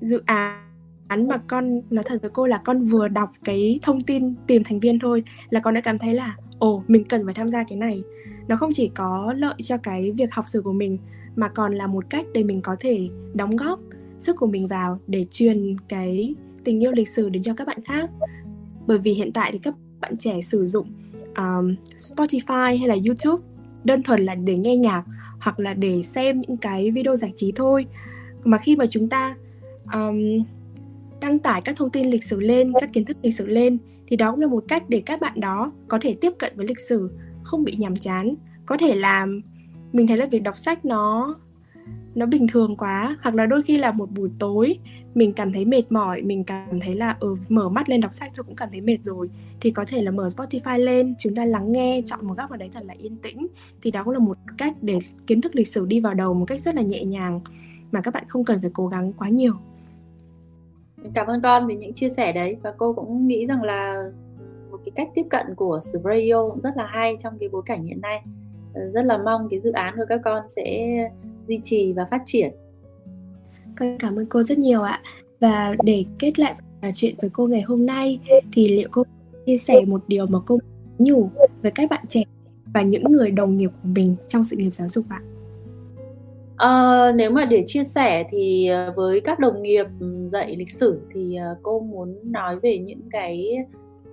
[0.00, 4.34] dự án mà con nói thật với cô là con vừa đọc cái thông tin
[4.46, 7.48] tìm thành viên thôi là con đã cảm thấy là ồ mình cần phải tham
[7.48, 8.02] gia cái này.
[8.48, 10.98] Nó không chỉ có lợi cho cái việc học sử của mình
[11.36, 13.80] mà còn là một cách để mình có thể đóng góp
[14.18, 17.78] sức của mình vào để truyền cái tình yêu lịch sử đến cho các bạn
[17.84, 18.10] khác.
[18.86, 20.92] Bởi vì hiện tại thì các bạn trẻ sử dụng
[21.36, 23.42] um, Spotify hay là YouTube
[23.84, 25.04] đơn thuần là để nghe nhạc
[25.40, 27.86] hoặc là để xem những cái video giải trí thôi.
[28.44, 29.36] Mà khi mà chúng ta
[29.92, 30.18] um,
[31.20, 34.16] đăng tải các thông tin lịch sử lên các kiến thức lịch sử lên thì
[34.16, 36.80] đó cũng là một cách để các bạn đó có thể tiếp cận với lịch
[36.80, 37.10] sử
[37.42, 38.34] không bị nhàm chán.
[38.66, 39.42] Có thể làm
[39.92, 41.36] mình thấy là việc đọc sách nó
[42.14, 44.78] nó bình thường quá hoặc là đôi khi là một buổi tối
[45.14, 48.32] mình cảm thấy mệt mỏi mình cảm thấy là ừ, mở mắt lên đọc sách
[48.36, 49.28] thôi cũng cảm thấy mệt rồi
[49.60, 52.56] thì có thể là mở Spotify lên chúng ta lắng nghe chọn một góc nào
[52.56, 53.46] đấy thật là yên tĩnh.
[53.82, 56.44] Thì đó cũng là một cách để kiến thức lịch sử đi vào đầu một
[56.44, 57.40] cách rất là nhẹ nhàng
[57.92, 59.52] mà các bạn không cần phải cố gắng quá nhiều.
[61.14, 64.10] Cảm ơn con vì những chia sẻ đấy và cô cũng nghĩ rằng là
[64.70, 67.62] một cái cách tiếp cận của Sử Radio cũng rất là hay trong cái bối
[67.66, 68.22] cảnh hiện nay.
[68.74, 70.96] Ờ, rất là mong cái dự án của các con sẽ
[71.48, 72.52] duy trì và phát triển.
[73.78, 75.02] Con cảm ơn cô rất nhiều ạ.
[75.40, 78.20] Và để kết lại trò chuyện với cô ngày hôm nay
[78.52, 79.02] thì liệu cô
[79.46, 80.58] chia sẻ một điều mà cô
[80.98, 81.30] nhủ
[81.62, 82.22] với các bạn trẻ
[82.74, 85.22] và những người đồng nghiệp của mình trong sự nghiệp giáo dục ạ?
[86.56, 89.86] À, nếu mà để chia sẻ thì ờ, với các đồng nghiệp
[90.28, 93.56] dạy lịch sử thì ờ, cô muốn nói về những cái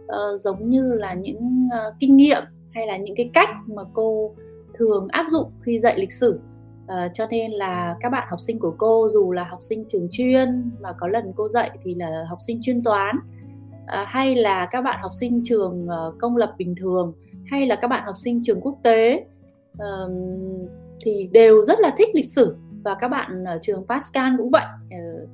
[0.05, 4.35] uh, giống như là những uh, kinh nghiệm hay là những cái cách mà cô
[4.73, 6.39] thường áp dụng khi dạy lịch sử
[6.93, 10.07] Uh, cho nên là các bạn học sinh của cô dù là học sinh trường
[10.11, 13.17] chuyên mà có lần cô dạy thì là học sinh chuyên toán.
[13.17, 17.13] Uh, hay là các bạn học sinh trường uh, công lập bình thường
[17.45, 19.25] hay là các bạn học sinh trường quốc tế
[19.73, 20.11] uh,
[21.05, 22.55] thì đều rất là thích lịch sử.
[22.83, 24.65] Và các bạn ở trường Pascal cũng vậy.
[24.87, 25.29] Uh,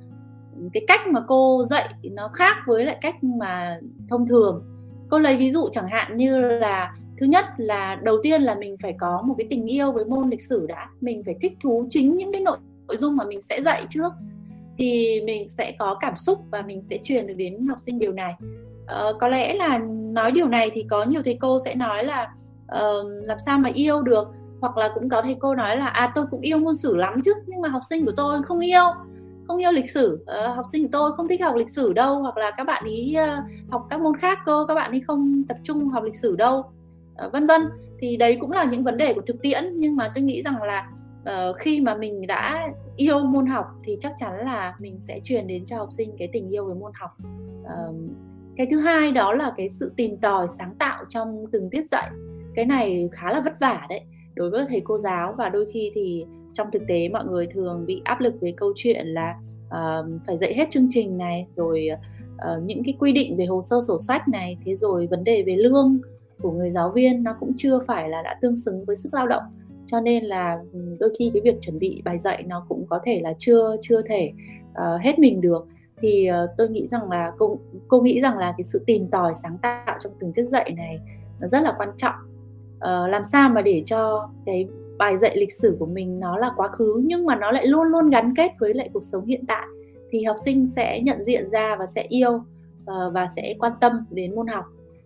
[0.72, 3.78] cái cách mà cô dạy nó khác với lại cách mà
[4.10, 4.64] thông thường.
[5.10, 8.76] Cô lấy ví dụ chẳng hạn như là thứ nhất là đầu tiên là mình
[8.82, 10.88] phải có một cái tình yêu với môn lịch sử đã.
[11.00, 14.12] Mình phải thích thú chính những cái nội, nội dung mà mình sẽ dạy trước.
[14.78, 18.12] Thì mình sẽ có cảm xúc và mình sẽ truyền được đến học sinh điều
[18.12, 18.34] này.
[18.86, 22.32] Ờ, có lẽ là nói điều này thì có nhiều thầy cô sẽ nói là
[22.64, 24.28] uh, làm sao mà yêu được.
[24.60, 27.20] Hoặc là cũng có thầy cô nói là à tôi cũng yêu môn sử lắm
[27.24, 28.84] chứ nhưng mà học sinh của tôi không yêu
[29.48, 30.18] không yêu lịch sử.
[30.22, 32.18] Uh, học sinh của tôi không thích học lịch sử đâu.
[32.18, 35.42] Hoặc là các bạn ý uh, học các môn khác cơ các bạn ấy không
[35.48, 36.64] tập trung học lịch sử đâu.
[37.16, 37.62] Ờ, vân vân.
[37.98, 40.62] Thì đấy cũng là những vấn đề của thực tiễn nhưng mà tôi nghĩ rằng
[40.62, 40.90] là
[41.22, 45.46] uh, khi mà mình đã yêu môn học thì chắc chắn là mình sẽ truyền
[45.46, 47.10] đến cho học sinh cái tình yêu với môn học.
[47.62, 47.94] Uh,
[48.56, 52.10] cái thứ hai đó là cái sự tìm tòi sáng tạo trong từng tiết dạy.
[52.54, 54.00] Cái này khá là vất vả đấy.
[54.34, 57.86] Đối với thầy cô giáo và đôi khi thì trong thực tế mọi người thường
[57.86, 59.34] bị áp lực về câu chuyện là
[59.66, 61.88] uh, phải dạy hết chương trình này rồi
[62.34, 65.42] uh, những cái quy định về hồ sơ sổ sách này thế rồi vấn đề
[65.42, 66.00] về lương
[66.42, 69.26] của người giáo viên nó cũng chưa phải là đã tương xứng với sức lao
[69.26, 69.42] động.
[69.86, 73.00] Cho nên là ừ, đôi khi cái việc chuẩn bị bài dạy nó cũng có
[73.04, 74.32] thể là chưa chưa thể
[74.70, 75.66] uh, hết mình được.
[76.00, 77.58] Thì uh, tôi nghĩ rằng là cô
[77.88, 80.98] cô nghĩ rằng là cái sự tìm tòi sáng tạo trong từng tiết dạy này
[81.40, 82.14] nó rất là quan trọng.
[82.76, 84.68] Uh, làm sao mà để cho cái
[84.98, 87.86] bài dạy lịch sử của mình nó là quá khứ nhưng mà nó lại luôn
[87.86, 89.66] luôn gắn kết với lại cuộc sống hiện tại
[90.10, 93.92] thì học sinh sẽ nhận diện ra và sẽ yêu uh, và sẽ quan tâm
[94.10, 94.64] đến môn học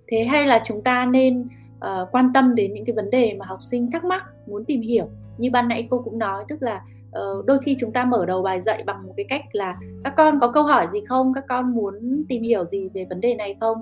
[0.09, 1.41] thế hay là chúng ta nên
[1.77, 4.81] uh, quan tâm đến những cái vấn đề mà học sinh thắc mắc muốn tìm
[4.81, 5.09] hiểu?
[5.39, 8.43] Như ban nãy cô cũng nói tức là uh, đôi khi chúng ta mở đầu
[8.43, 11.35] bài dạy bằng một cái cách là các con có câu hỏi gì không?
[11.35, 13.79] Các con muốn tìm hiểu gì về vấn đề này không?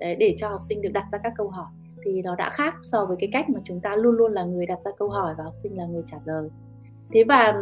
[0.00, 1.66] Đấy, để cho học sinh được đặt ra các câu hỏi.
[2.04, 4.66] Thì nó đã khác so với cái cách mà chúng ta luôn luôn là người
[4.66, 6.48] đặt ra câu hỏi và học sinh là người trả lời.
[7.12, 7.54] Thế và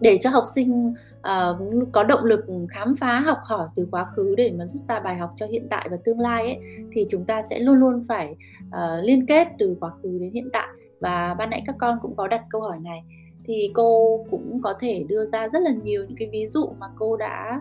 [0.00, 0.94] để cho học sinh
[1.24, 5.00] uh, có động lực khám phá học hỏi từ quá khứ để mà rút ra
[5.00, 6.58] bài học cho hiện tại và tương lai ấy
[6.92, 10.48] thì chúng ta sẽ luôn luôn phải uh, liên kết từ quá khứ đến hiện
[10.52, 10.68] tại.
[11.00, 13.02] Và ban nãy các con cũng có đặt câu hỏi này
[13.44, 16.86] thì cô cũng có thể đưa ra rất là nhiều những cái ví dụ mà
[16.98, 17.60] cô đã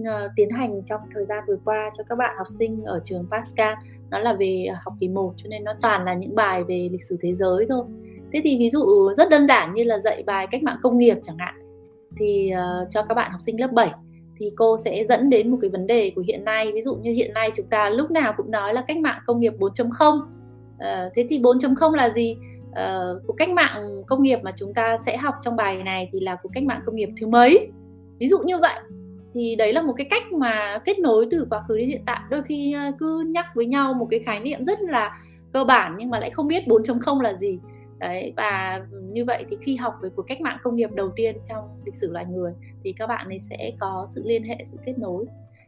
[0.00, 0.06] uh,
[0.36, 3.74] tiến hành trong thời gian vừa qua cho các bạn học sinh ở trường Pascal.
[4.10, 7.04] Nó là về học kỳ 1 cho nên nó toàn là những bài về lịch
[7.04, 7.84] sử thế giới thôi.
[8.32, 11.18] Thế thì ví dụ rất đơn giản như là dạy bài cách mạng công nghiệp
[11.22, 11.63] chẳng hạn
[12.16, 13.90] thì uh, cho các bạn học sinh lớp 7
[14.40, 16.72] thì cô sẽ dẫn đến một cái vấn đề của hiện nay.
[16.74, 19.40] Ví dụ như hiện nay chúng ta lúc nào cũng nói là cách mạng công
[19.40, 20.24] nghiệp 4.0 uh,
[20.78, 22.36] ờ, thế thì 4.0 là gì?
[22.70, 26.20] Uh, cuộc cách mạng công nghiệp mà chúng ta sẽ học trong bài này thì
[26.20, 27.68] là cuộc cách mạng công nghiệp thứ mấy?
[28.18, 28.80] Ví dụ như vậy.
[29.34, 32.20] Thì đấy là một cái cách mà kết nối từ quá khứ đến hiện tại.
[32.30, 35.16] Đôi khi cứ nhắc với nhau một cái khái niệm rất là
[35.52, 37.58] cơ bản nhưng mà lại không biết 4.0 là gì
[38.08, 38.82] đấy và
[39.12, 41.94] như vậy thì khi học về cuộc cách mạng công nghiệp đầu tiên trong lịch
[41.94, 42.52] sử loài người
[42.84, 45.24] thì các bạn ấy sẽ có sự liên hệ sự kết nối.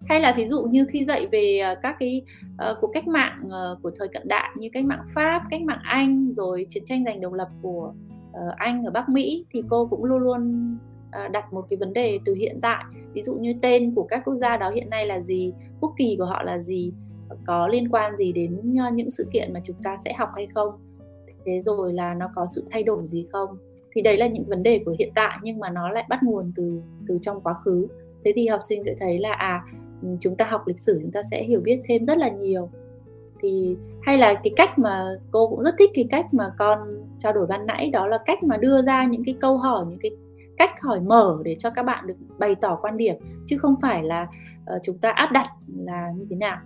[0.09, 2.23] Hay là ví dụ như khi dạy về ờ, các cái
[2.71, 5.81] uh, cuộc cách mạng uh, của thời cận đại như cách mạng pháp cách mạng
[5.83, 7.95] anh rồi chiến tranh giành độc lập của
[8.31, 10.73] uh, anh ở bắc mỹ thì cô cũng luôn luôn
[11.09, 12.85] uh, đặt một cái vấn đề từ hiện tại.
[13.13, 16.17] Ví dụ như tên của các quốc gia đó hiện nay là gì quốc kỳ
[16.19, 16.93] của họ là gì
[17.47, 18.61] có liên quan gì đến
[18.95, 20.86] những sự kiện mà chúng ta sẽ học hay không?
[21.47, 23.59] Thế rồi là nó có sự thay đổi gì không?
[23.95, 26.53] Thì đấy là những vấn đề của hiện tại nhưng mà nó lại bắt nguồn
[26.57, 27.87] từ từ trong quá khứ.
[28.25, 29.65] Thế thì học sinh sẽ thấy là à
[30.03, 32.71] ừ, chúng ta học lịch sử chúng ta sẽ hiểu biết thêm rất là nhiều.
[33.43, 36.79] Thì hay là cái cách mà cô cũng rất thích cái cách mà con
[37.19, 39.99] trao đổi ban nãy đó là cách mà đưa ra những cái câu hỏi những
[39.99, 40.11] cái
[40.57, 43.15] cách hỏi mở để cho các bạn được bày tỏ quan điểm
[43.47, 44.29] chứ không phải là
[44.75, 46.59] uh, chúng ta áp đặt là như thế nào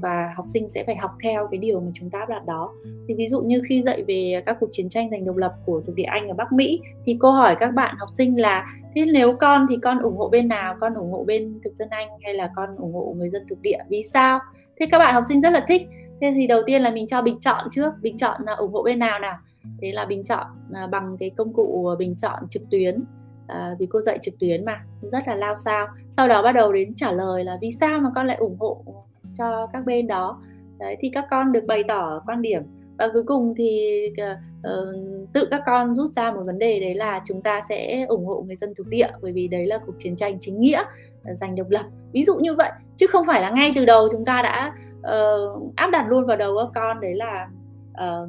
[0.00, 2.72] và học sinh sẽ phải học theo cái điều mà chúng ta áp đặt đó.
[3.08, 5.82] Thì ví dụ như khi dạy về các cuộc chiến tranh giành độc lập của
[5.86, 9.06] thuộc địa Anh ở Bắc Mỹ thì cô hỏi các bạn học sinh là thế
[9.12, 10.76] nếu con thì con ủng hộ bên nào?
[10.80, 13.58] Con ủng hộ bên thực dân Anh hay là con ủng hộ người dân thuộc
[13.62, 13.78] địa?
[13.88, 14.40] Vì sao?
[14.80, 15.82] Thế các bạn học sinh rất là thích.
[16.20, 17.92] Thế thì đầu tiên là mình cho bình chọn trước.
[18.02, 19.38] Bình chọn là ủng hộ bên nào nào?
[19.82, 23.04] Thế là bình chọn à, bằng cái công cụ bình chọn trực tuyến.
[23.46, 25.86] À, vì cô dạy trực tuyến mà rất là lao sao.
[26.10, 28.84] Sau đó bắt đầu đến trả lời là vì sao mà con lại ủng hộ
[29.32, 30.42] cho các bên đó.
[30.78, 32.62] Đấy thì các con được bày tỏ quan điểm.
[32.98, 37.22] Và cuối cùng thì uh, tự các con rút ra một vấn đề đấy là
[37.26, 40.16] chúng ta sẽ ủng hộ người dân thuộc địa bởi vì đấy là cuộc chiến
[40.16, 40.82] tranh chính nghĩa
[41.24, 41.86] ờ, giành độc lập.
[42.12, 45.76] Ví dụ như vậy chứ không phải là ngay từ đầu chúng ta đã uh,
[45.76, 47.00] áp đặt luôn vào đầu các con.
[47.00, 47.48] Đấy là
[47.90, 48.28] uh,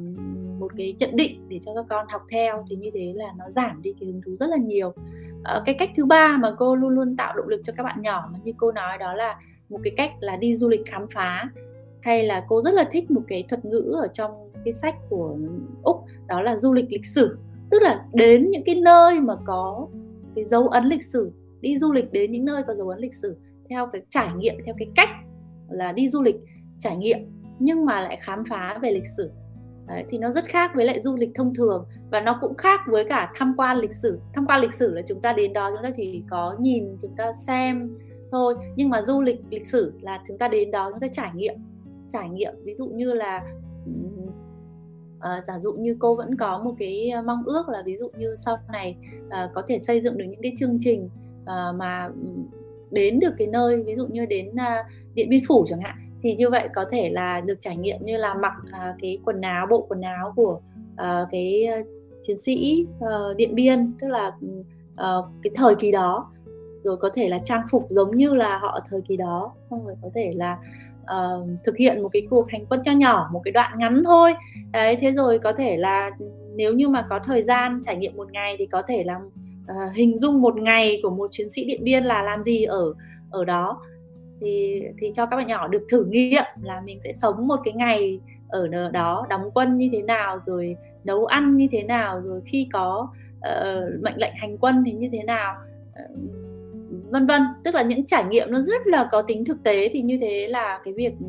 [0.58, 3.50] một cái nhận định để cho các con học theo thì như thế là nó
[3.50, 4.88] giảm đi cái hứng thú rất là nhiều.
[4.88, 8.02] Uh, cái cách thứ ba mà cô luôn luôn tạo động lực cho các bạn
[8.02, 9.38] nhỏ mà như cô nói đó là
[9.70, 11.50] một cái cách là đi du lịch khám phá.
[12.00, 15.36] Hay là cô rất là thích một cái thuật ngữ ở trong cái sách của
[15.82, 15.96] úc
[16.26, 17.38] đó là du lịch lịch sử.
[17.70, 19.88] Tức là đến những cái nơi mà có
[20.34, 23.14] cái dấu ấn lịch sử đi du lịch đến những nơi có dấu ấn lịch
[23.14, 23.36] sử
[23.70, 25.08] theo cái trải nghiệm theo cái cách
[25.70, 26.36] là đi du lịch
[26.78, 27.18] trải nghiệm
[27.58, 29.30] nhưng mà lại khám phá về lịch sử.
[29.88, 32.80] Đấy, thì nó rất khác với lại du lịch thông thường và nó cũng khác
[32.86, 34.20] với cả tham quan lịch sử.
[34.34, 37.16] Tham quan lịch sử là chúng ta đến đó chúng ta chỉ có nhìn chúng
[37.16, 37.98] ta xem
[38.32, 38.54] thôi.
[38.76, 41.54] Nhưng mà du lịch lịch sử là chúng ta đến đó chúng ta trải nghiệm.
[42.08, 43.44] Trải nghiệm ví dụ như là
[45.16, 48.08] uh, giả dụ như cô vẫn có một cái ờ, mong ước là ví dụ
[48.18, 51.08] như sau này uh, có thể xây dựng được những cái chương trình
[51.42, 52.08] uh, mà
[52.90, 56.36] đến được cái nơi ví dụ như đến uh, điện biên phủ chẳng hạn thì
[56.36, 59.66] như vậy có thể là được trải nghiệm như là mặc uh, cái quần áo
[59.70, 60.60] bộ quần áo của
[60.92, 61.86] uh, cái uh,
[62.22, 63.92] chiến sĩ uh, điện biên.
[64.00, 64.26] Tức là
[64.92, 66.32] uh, cái thời kỳ đó
[66.82, 69.52] rồi có thể là trang phục giống như là họ thời kỳ đó.
[69.70, 70.58] Xong rồi có thể là
[71.02, 74.34] uh, thực hiện một cái cuộc hành quân nho nhỏ một cái đoạn ngắn thôi.
[74.72, 76.10] Đấy thế rồi có thể là
[76.54, 79.96] nếu như mà có thời gian trải nghiệm một ngày thì có thể là uh,
[79.96, 82.94] hình dung một ngày của một chiến sĩ điện biên là làm gì ở
[83.30, 83.80] ở đó.
[84.40, 87.74] Thì thì cho các bạn nhỏ được thử nghiệm là mình sẽ sống một cái
[87.74, 92.40] ngày ở đó đóng quân như thế nào rồi nấu ăn như thế nào rồi
[92.44, 93.08] khi có
[93.38, 95.54] uh, mệnh lệnh hành quân thì như thế nào.
[95.90, 96.49] Uh,
[97.10, 97.42] vân vân.
[97.64, 100.46] Tức là những trải nghiệm nó rất là có tính thực tế thì như thế
[100.48, 101.26] là cái việc ừ,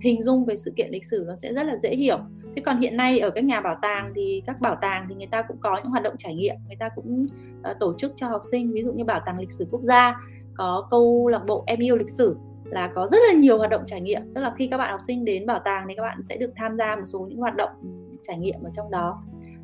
[0.00, 2.18] hình dung về sự kiện lịch sử nó sẽ rất là dễ hiểu.
[2.56, 5.26] Thế còn hiện nay ở các nhà bảo tàng thì các bảo tàng thì người
[5.26, 7.26] ta cũng có những hoạt động trải nghiệm người ta cũng
[7.70, 10.20] uh, tổ chức cho học sinh ví dụ như bảo tàng lịch sử quốc gia
[10.54, 13.82] có câu lạc bộ em yêu lịch sử là có rất là nhiều hoạt động
[13.86, 14.22] trải nghiệm.
[14.34, 16.50] Tức là khi các bạn học sinh đến bảo tàng thì các bạn sẽ được
[16.56, 17.88] tham gia một số những hoạt động ừ,
[18.22, 19.22] trải nghiệm ở trong đó.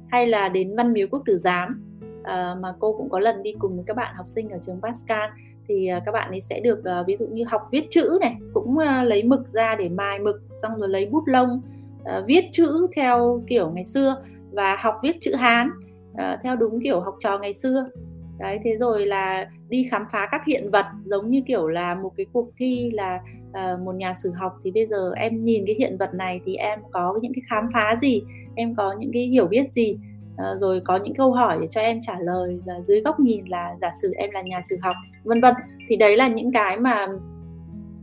[0.09, 1.85] Hay là đến văn miếu quốc tử giám
[2.21, 4.81] uh, mà cô cũng có lần đi cùng với các bạn học sinh ở trường
[4.83, 5.31] Pascal
[5.69, 8.37] thì à, các bạn ấy sẽ được uh, ví dụ như học viết chữ này
[8.55, 11.63] cũng uh, lấy mực ra để mài mực xong rồi lấy bút lông
[12.01, 14.17] uh, viết chữ theo kiểu ngày xưa
[14.53, 15.71] và học viết chữ Hán
[16.13, 17.91] uh, theo đúng kiểu học trò ngày xưa.
[18.39, 22.13] Đấy thế rồi là đi khám phá các hiện vật giống như kiểu là một
[22.17, 24.53] cái cuộc thi là uh, một nhà sử học.
[24.65, 27.67] Thì bây giờ em nhìn cái hiện vật này thì em có những cái khám
[27.73, 28.23] phá gì
[28.55, 29.97] em có những cái hiểu biết gì?
[30.39, 33.45] Ờ, rồi có những câu hỏi để cho em trả lời là dưới góc nhìn
[33.47, 35.55] là giả sử em là nhà sử học vân vân.
[35.89, 37.07] Thì đấy là những cái mà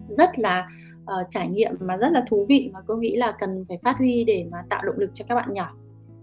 [0.09, 0.67] rất là
[1.01, 3.97] uh, trải nghiệm mà rất là thú vị mà cô nghĩ là cần phải phát
[3.97, 5.71] huy để mà tạo động lực cho các bạn nhỏ.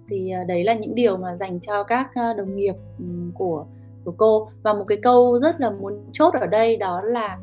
[0.09, 3.67] Thì uh, đấy là những điều mà dành cho các uh, đồng nghiệp um, của
[4.05, 4.49] của cô.
[4.63, 7.39] Và một cái câu rất là muốn chốt ở đây đó là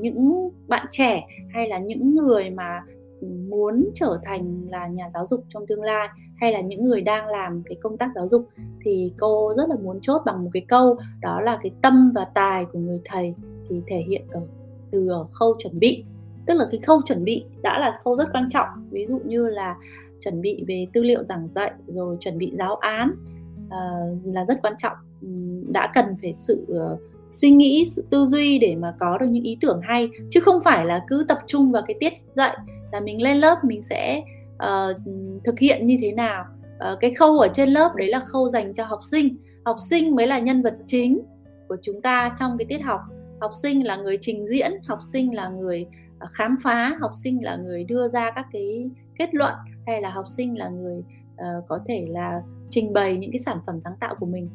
[0.00, 2.80] những bạn trẻ hay là những người mà
[3.20, 6.08] ừ, muốn trở thành là nhà giáo dục trong tương lai
[6.42, 8.48] hay là những người đang làm cái công tác giáo dục
[8.84, 12.24] thì cô rất là muốn chốt bằng một cái câu đó là cái tâm và
[12.34, 13.34] tài của người thầy
[13.68, 14.40] thì thể hiện ở
[14.90, 16.04] từ ở khâu chuẩn bị.
[16.46, 18.68] Tức là cái khâu chuẩn bị đã là khâu rất quan trọng.
[18.90, 19.76] Ví dụ như là
[20.20, 23.14] chuẩn bị về tư liệu giảng dạy rồi chuẩn bị giáo án
[23.66, 24.96] uh, là rất quan trọng.
[25.72, 29.44] Đã cần phải sự uh, suy nghĩ sự tư duy để mà có được những
[29.44, 32.56] ý tưởng hay chứ không phải là cứ tập trung vào cái tiết dạy
[32.92, 34.22] là mình lên lớp mình sẽ
[34.64, 34.96] uh,
[35.44, 36.44] thực hiện như thế nào?
[36.92, 39.36] Uh, cái khâu ở trên lớp đấy là khâu dành cho học sinh.
[39.64, 41.20] Học sinh mới là nhân vật chính
[41.68, 43.00] của chúng ta trong cái tiết học.
[43.40, 45.86] Học sinh là người trình diễn học sinh là người
[46.18, 49.54] ờ, khám phá học sinh là người đưa ra các cái kết luận
[49.86, 50.98] hay là học sinh là người
[51.34, 54.48] uh, có thể là trình bày những cái sản phẩm sáng tạo của mình.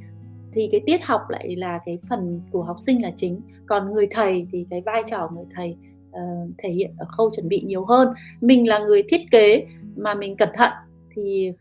[0.52, 3.42] Thì cái tiết học lại là cái phần của học sinh là chính.
[3.66, 5.78] Còn người thầy thì cái vai trò người thầy
[6.10, 8.14] uh, thể hiện ở khâu chuẩn bị nhiều hơn.
[8.42, 9.66] Mình là người thiết kế
[9.98, 10.72] mà mình cẩn thận
[11.16, 11.52] thì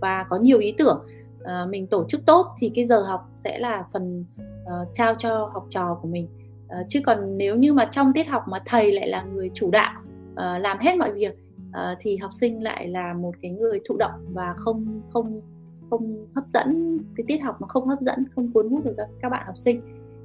[0.00, 1.06] và có nhiều ý tưởng
[1.42, 4.24] uh, mình tổ chức tốt thì cái giờ học sẽ là phần
[4.64, 6.28] uh, trao cho học trò của mình.
[6.66, 9.70] Uh, chứ còn nếu như mà trong tiết học mà thầy lại là người chủ
[9.70, 10.00] đạo
[10.32, 11.34] uh, làm hết mọi việc
[11.68, 15.40] uh, thì học sinh lại là một cái người thụ động và không không
[15.90, 19.08] không hấp dẫn cái tiết học mà không hấp dẫn không cuốn hút được các,
[19.20, 19.80] các bạn học sinh.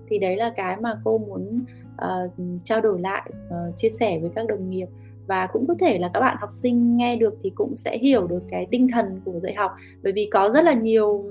[0.09, 2.31] Thì đấy là cái mà cô muốn uh,
[2.63, 4.87] trao đổi lại uh, chia sẻ với các đồng nghiệp
[5.27, 8.27] và cũng có thể là các bạn học sinh nghe được thì cũng sẽ hiểu
[8.27, 9.71] được cái tinh thần của dạy học.
[10.03, 11.25] Bởi vì có rất là nhiều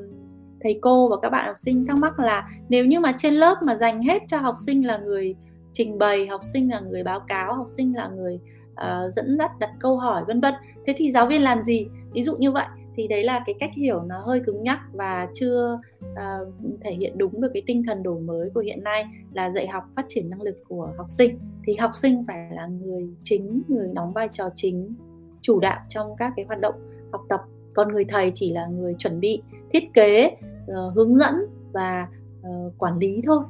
[0.60, 3.62] thầy cô và các bạn học sinh thắc mắc là nếu như mà trên lớp
[3.62, 5.34] mà dành hết cho học sinh là người
[5.72, 8.38] trình bày học sinh là người báo cáo học sinh là người
[8.72, 10.54] uh, dẫn dắt đặt câu hỏi vân vân
[10.86, 11.86] thế thì giáo viên làm gì?
[12.12, 12.66] Ví dụ như vậy
[12.96, 17.18] thì đấy là cái cách hiểu nó hơi cứng nhắc và chưa uh, thể hiện
[17.18, 20.30] đúng được cái tinh thần đổi mới của hiện nay là dạy học phát triển
[20.30, 21.38] năng lực của học sinh.
[21.66, 24.94] Thì học sinh phải là người chính người đóng vai trò chính
[25.40, 26.74] chủ đạo trong các cái hoạt động
[27.12, 27.40] học tập.
[27.74, 31.34] Còn người thầy chỉ là người chuẩn bị thiết kế uh, hướng dẫn
[31.72, 32.08] và
[32.40, 33.40] uh, quản lý thôi.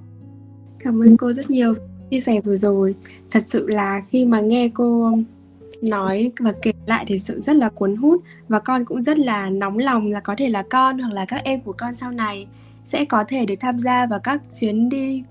[0.78, 1.74] Cảm ơn cô rất nhiều
[2.10, 2.94] chia sẻ vừa rồi.
[3.30, 5.12] Thật sự là khi mà nghe cô
[5.82, 9.50] nói và kể lại thì sự rất là cuốn hút và con cũng rất là
[9.50, 12.46] nóng lòng là có thể là con hoặc là các em của con sau này
[12.84, 15.22] sẽ có thể được tham gia vào các chuyến đi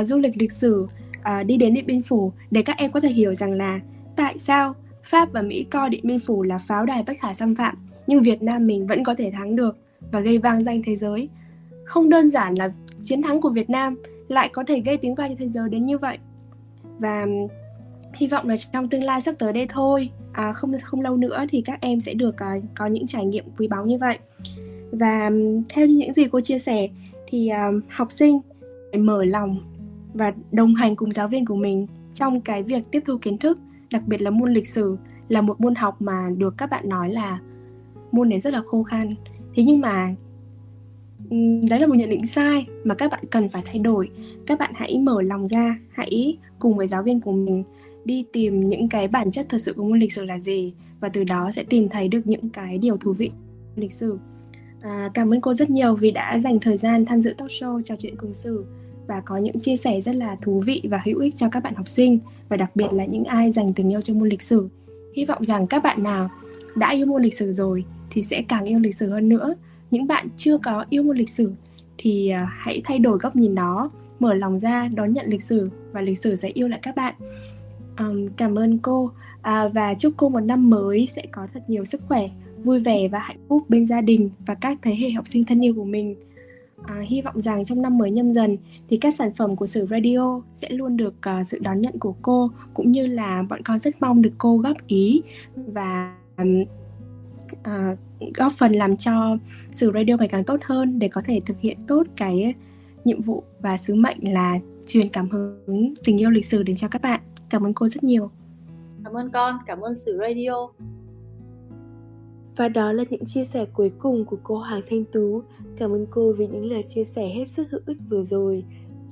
[0.00, 0.86] uh, du lịch lịch sử
[1.18, 3.80] uh, đi đến Điện Biên Phủ để các em có thể hiểu rằng là
[4.16, 4.74] tại sao
[5.04, 7.76] Pháp và Mỹ coi Điện Biên Phủ là pháo đài bất khả xâm phạm
[8.06, 9.76] nhưng Việt Nam mình vẫn có thể thắng được
[10.12, 11.28] và gây vang danh thế giới.
[11.84, 13.96] Không đơn giản là chiến thắng của Việt Nam
[14.28, 16.18] lại có thể gây tiếng vang cho thế giới đến như vậy.
[16.98, 17.26] Và
[18.16, 20.10] hy vọng là trong tương lai sắp tới đây thôi.
[20.32, 23.44] À, không không lâu nữa thì các em sẽ được uh, có những trải nghiệm
[23.58, 24.18] quý báu như vậy.
[24.92, 25.30] Và
[25.68, 26.88] theo những gì cô chia sẻ
[27.26, 28.40] thì uh, học sinh
[28.92, 29.58] phải mở lòng
[30.14, 33.58] và đồng hành cùng giáo viên của mình trong cái việc tiếp thu kiến thức
[33.90, 34.96] đặc biệt là môn lịch sử
[35.28, 37.38] là một môn học mà được các bạn nói là
[38.12, 39.14] môn này rất là khô khan.
[39.54, 40.14] Thế nhưng mà
[41.68, 44.10] đấy là một nhận định sai mà các bạn cần phải thay đổi.
[44.46, 47.64] Các bạn hãy mở lòng ra hãy cùng với giáo viên của mình
[48.04, 51.08] đi tìm những cái bản chất thật sự của môn lịch sử là gì và
[51.08, 53.30] từ đó sẽ tìm thấy được những cái điều thú vị
[53.76, 54.18] lịch sử.
[54.80, 57.82] À, cảm ơn cô rất nhiều vì đã dành thời gian tham dự talk show
[57.82, 58.64] trò chuyện cùng sử
[59.06, 61.74] và có những chia sẻ rất là thú vị và hữu ích cho các bạn
[61.74, 64.68] học sinh và đặc biệt là những ai dành tình yêu cho môn lịch sử.
[65.16, 66.30] Hy vọng rằng các bạn nào
[66.74, 69.54] đã yêu môn lịch sử rồi thì sẽ càng yêu lịch sử hơn nữa.
[69.90, 71.52] Những bạn chưa có yêu môn lịch sử
[71.98, 73.90] thì à, hãy thay đổi góc nhìn đó
[74.20, 77.14] mở lòng ra đón nhận lịch sử và lịch sử sẽ yêu lại các bạn
[77.98, 79.10] um, cảm ơn cô
[79.42, 82.28] à, và chúc cô một năm mới sẽ có thật nhiều sức khỏe
[82.64, 85.64] vui vẻ và hạnh phúc bên gia đình và các thế hệ học sinh thân
[85.64, 86.14] yêu của mình
[86.86, 88.56] À, hy vọng rằng trong năm mới nhâm dần
[88.88, 92.14] thì các sản phẩm của Sử Radio sẽ luôn được uh, sự đón nhận của
[92.22, 95.22] cô cũng như là bọn con rất mong được cô góp ý
[95.54, 96.68] và uh,
[98.34, 99.38] góp phần làm cho
[99.72, 102.54] Sử Radio ngày càng tốt hơn để có thể thực hiện tốt cái
[103.04, 106.88] nhiệm vụ và sứ mệnh là truyền cảm hứng tình yêu lịch sử đến cho
[106.88, 107.20] các bạn.
[107.50, 108.30] Cảm ơn cô rất nhiều.
[109.04, 110.68] Cảm ơn con, cảm ơn Sử Radio.
[112.56, 115.42] Và đó là những chia sẻ cuối cùng của cô Hoàng Thanh Tú.
[115.76, 118.64] Cảm ơn cô vì những lời chia sẻ hết sức hữu ích vừa rồi.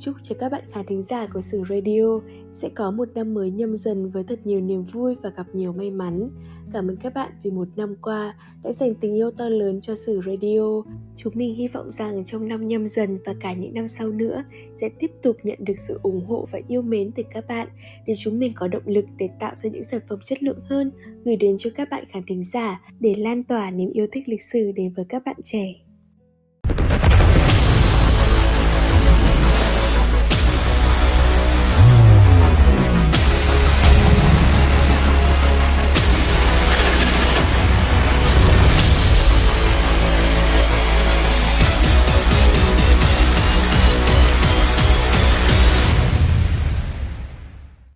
[0.05, 2.21] Chúc cho các bạn khán thính giả của Sử Radio
[2.53, 5.73] sẽ có một năm mới nhâm dần với thật nhiều niềm vui và gặp nhiều
[5.73, 6.31] may mắn.
[6.73, 9.95] Cảm ơn các bạn vì một năm qua đã dành tình yêu to lớn cho
[9.95, 10.83] Sử Radio.
[11.17, 14.45] Chúng mình hy vọng rằng trong năm nhâm dần và cả những năm sau nữa
[14.81, 17.69] sẽ tiếp tục nhận được sự ủng hộ và yêu mến từ các bạn
[18.07, 20.93] để chúng mình có động lực để tạo ra những sản phẩm chất lượng hơn,
[21.25, 24.43] gửi đến cho các bạn khán thính giả để lan tỏa niềm yêu thích lịch
[24.43, 25.75] sử đến với các bạn trẻ.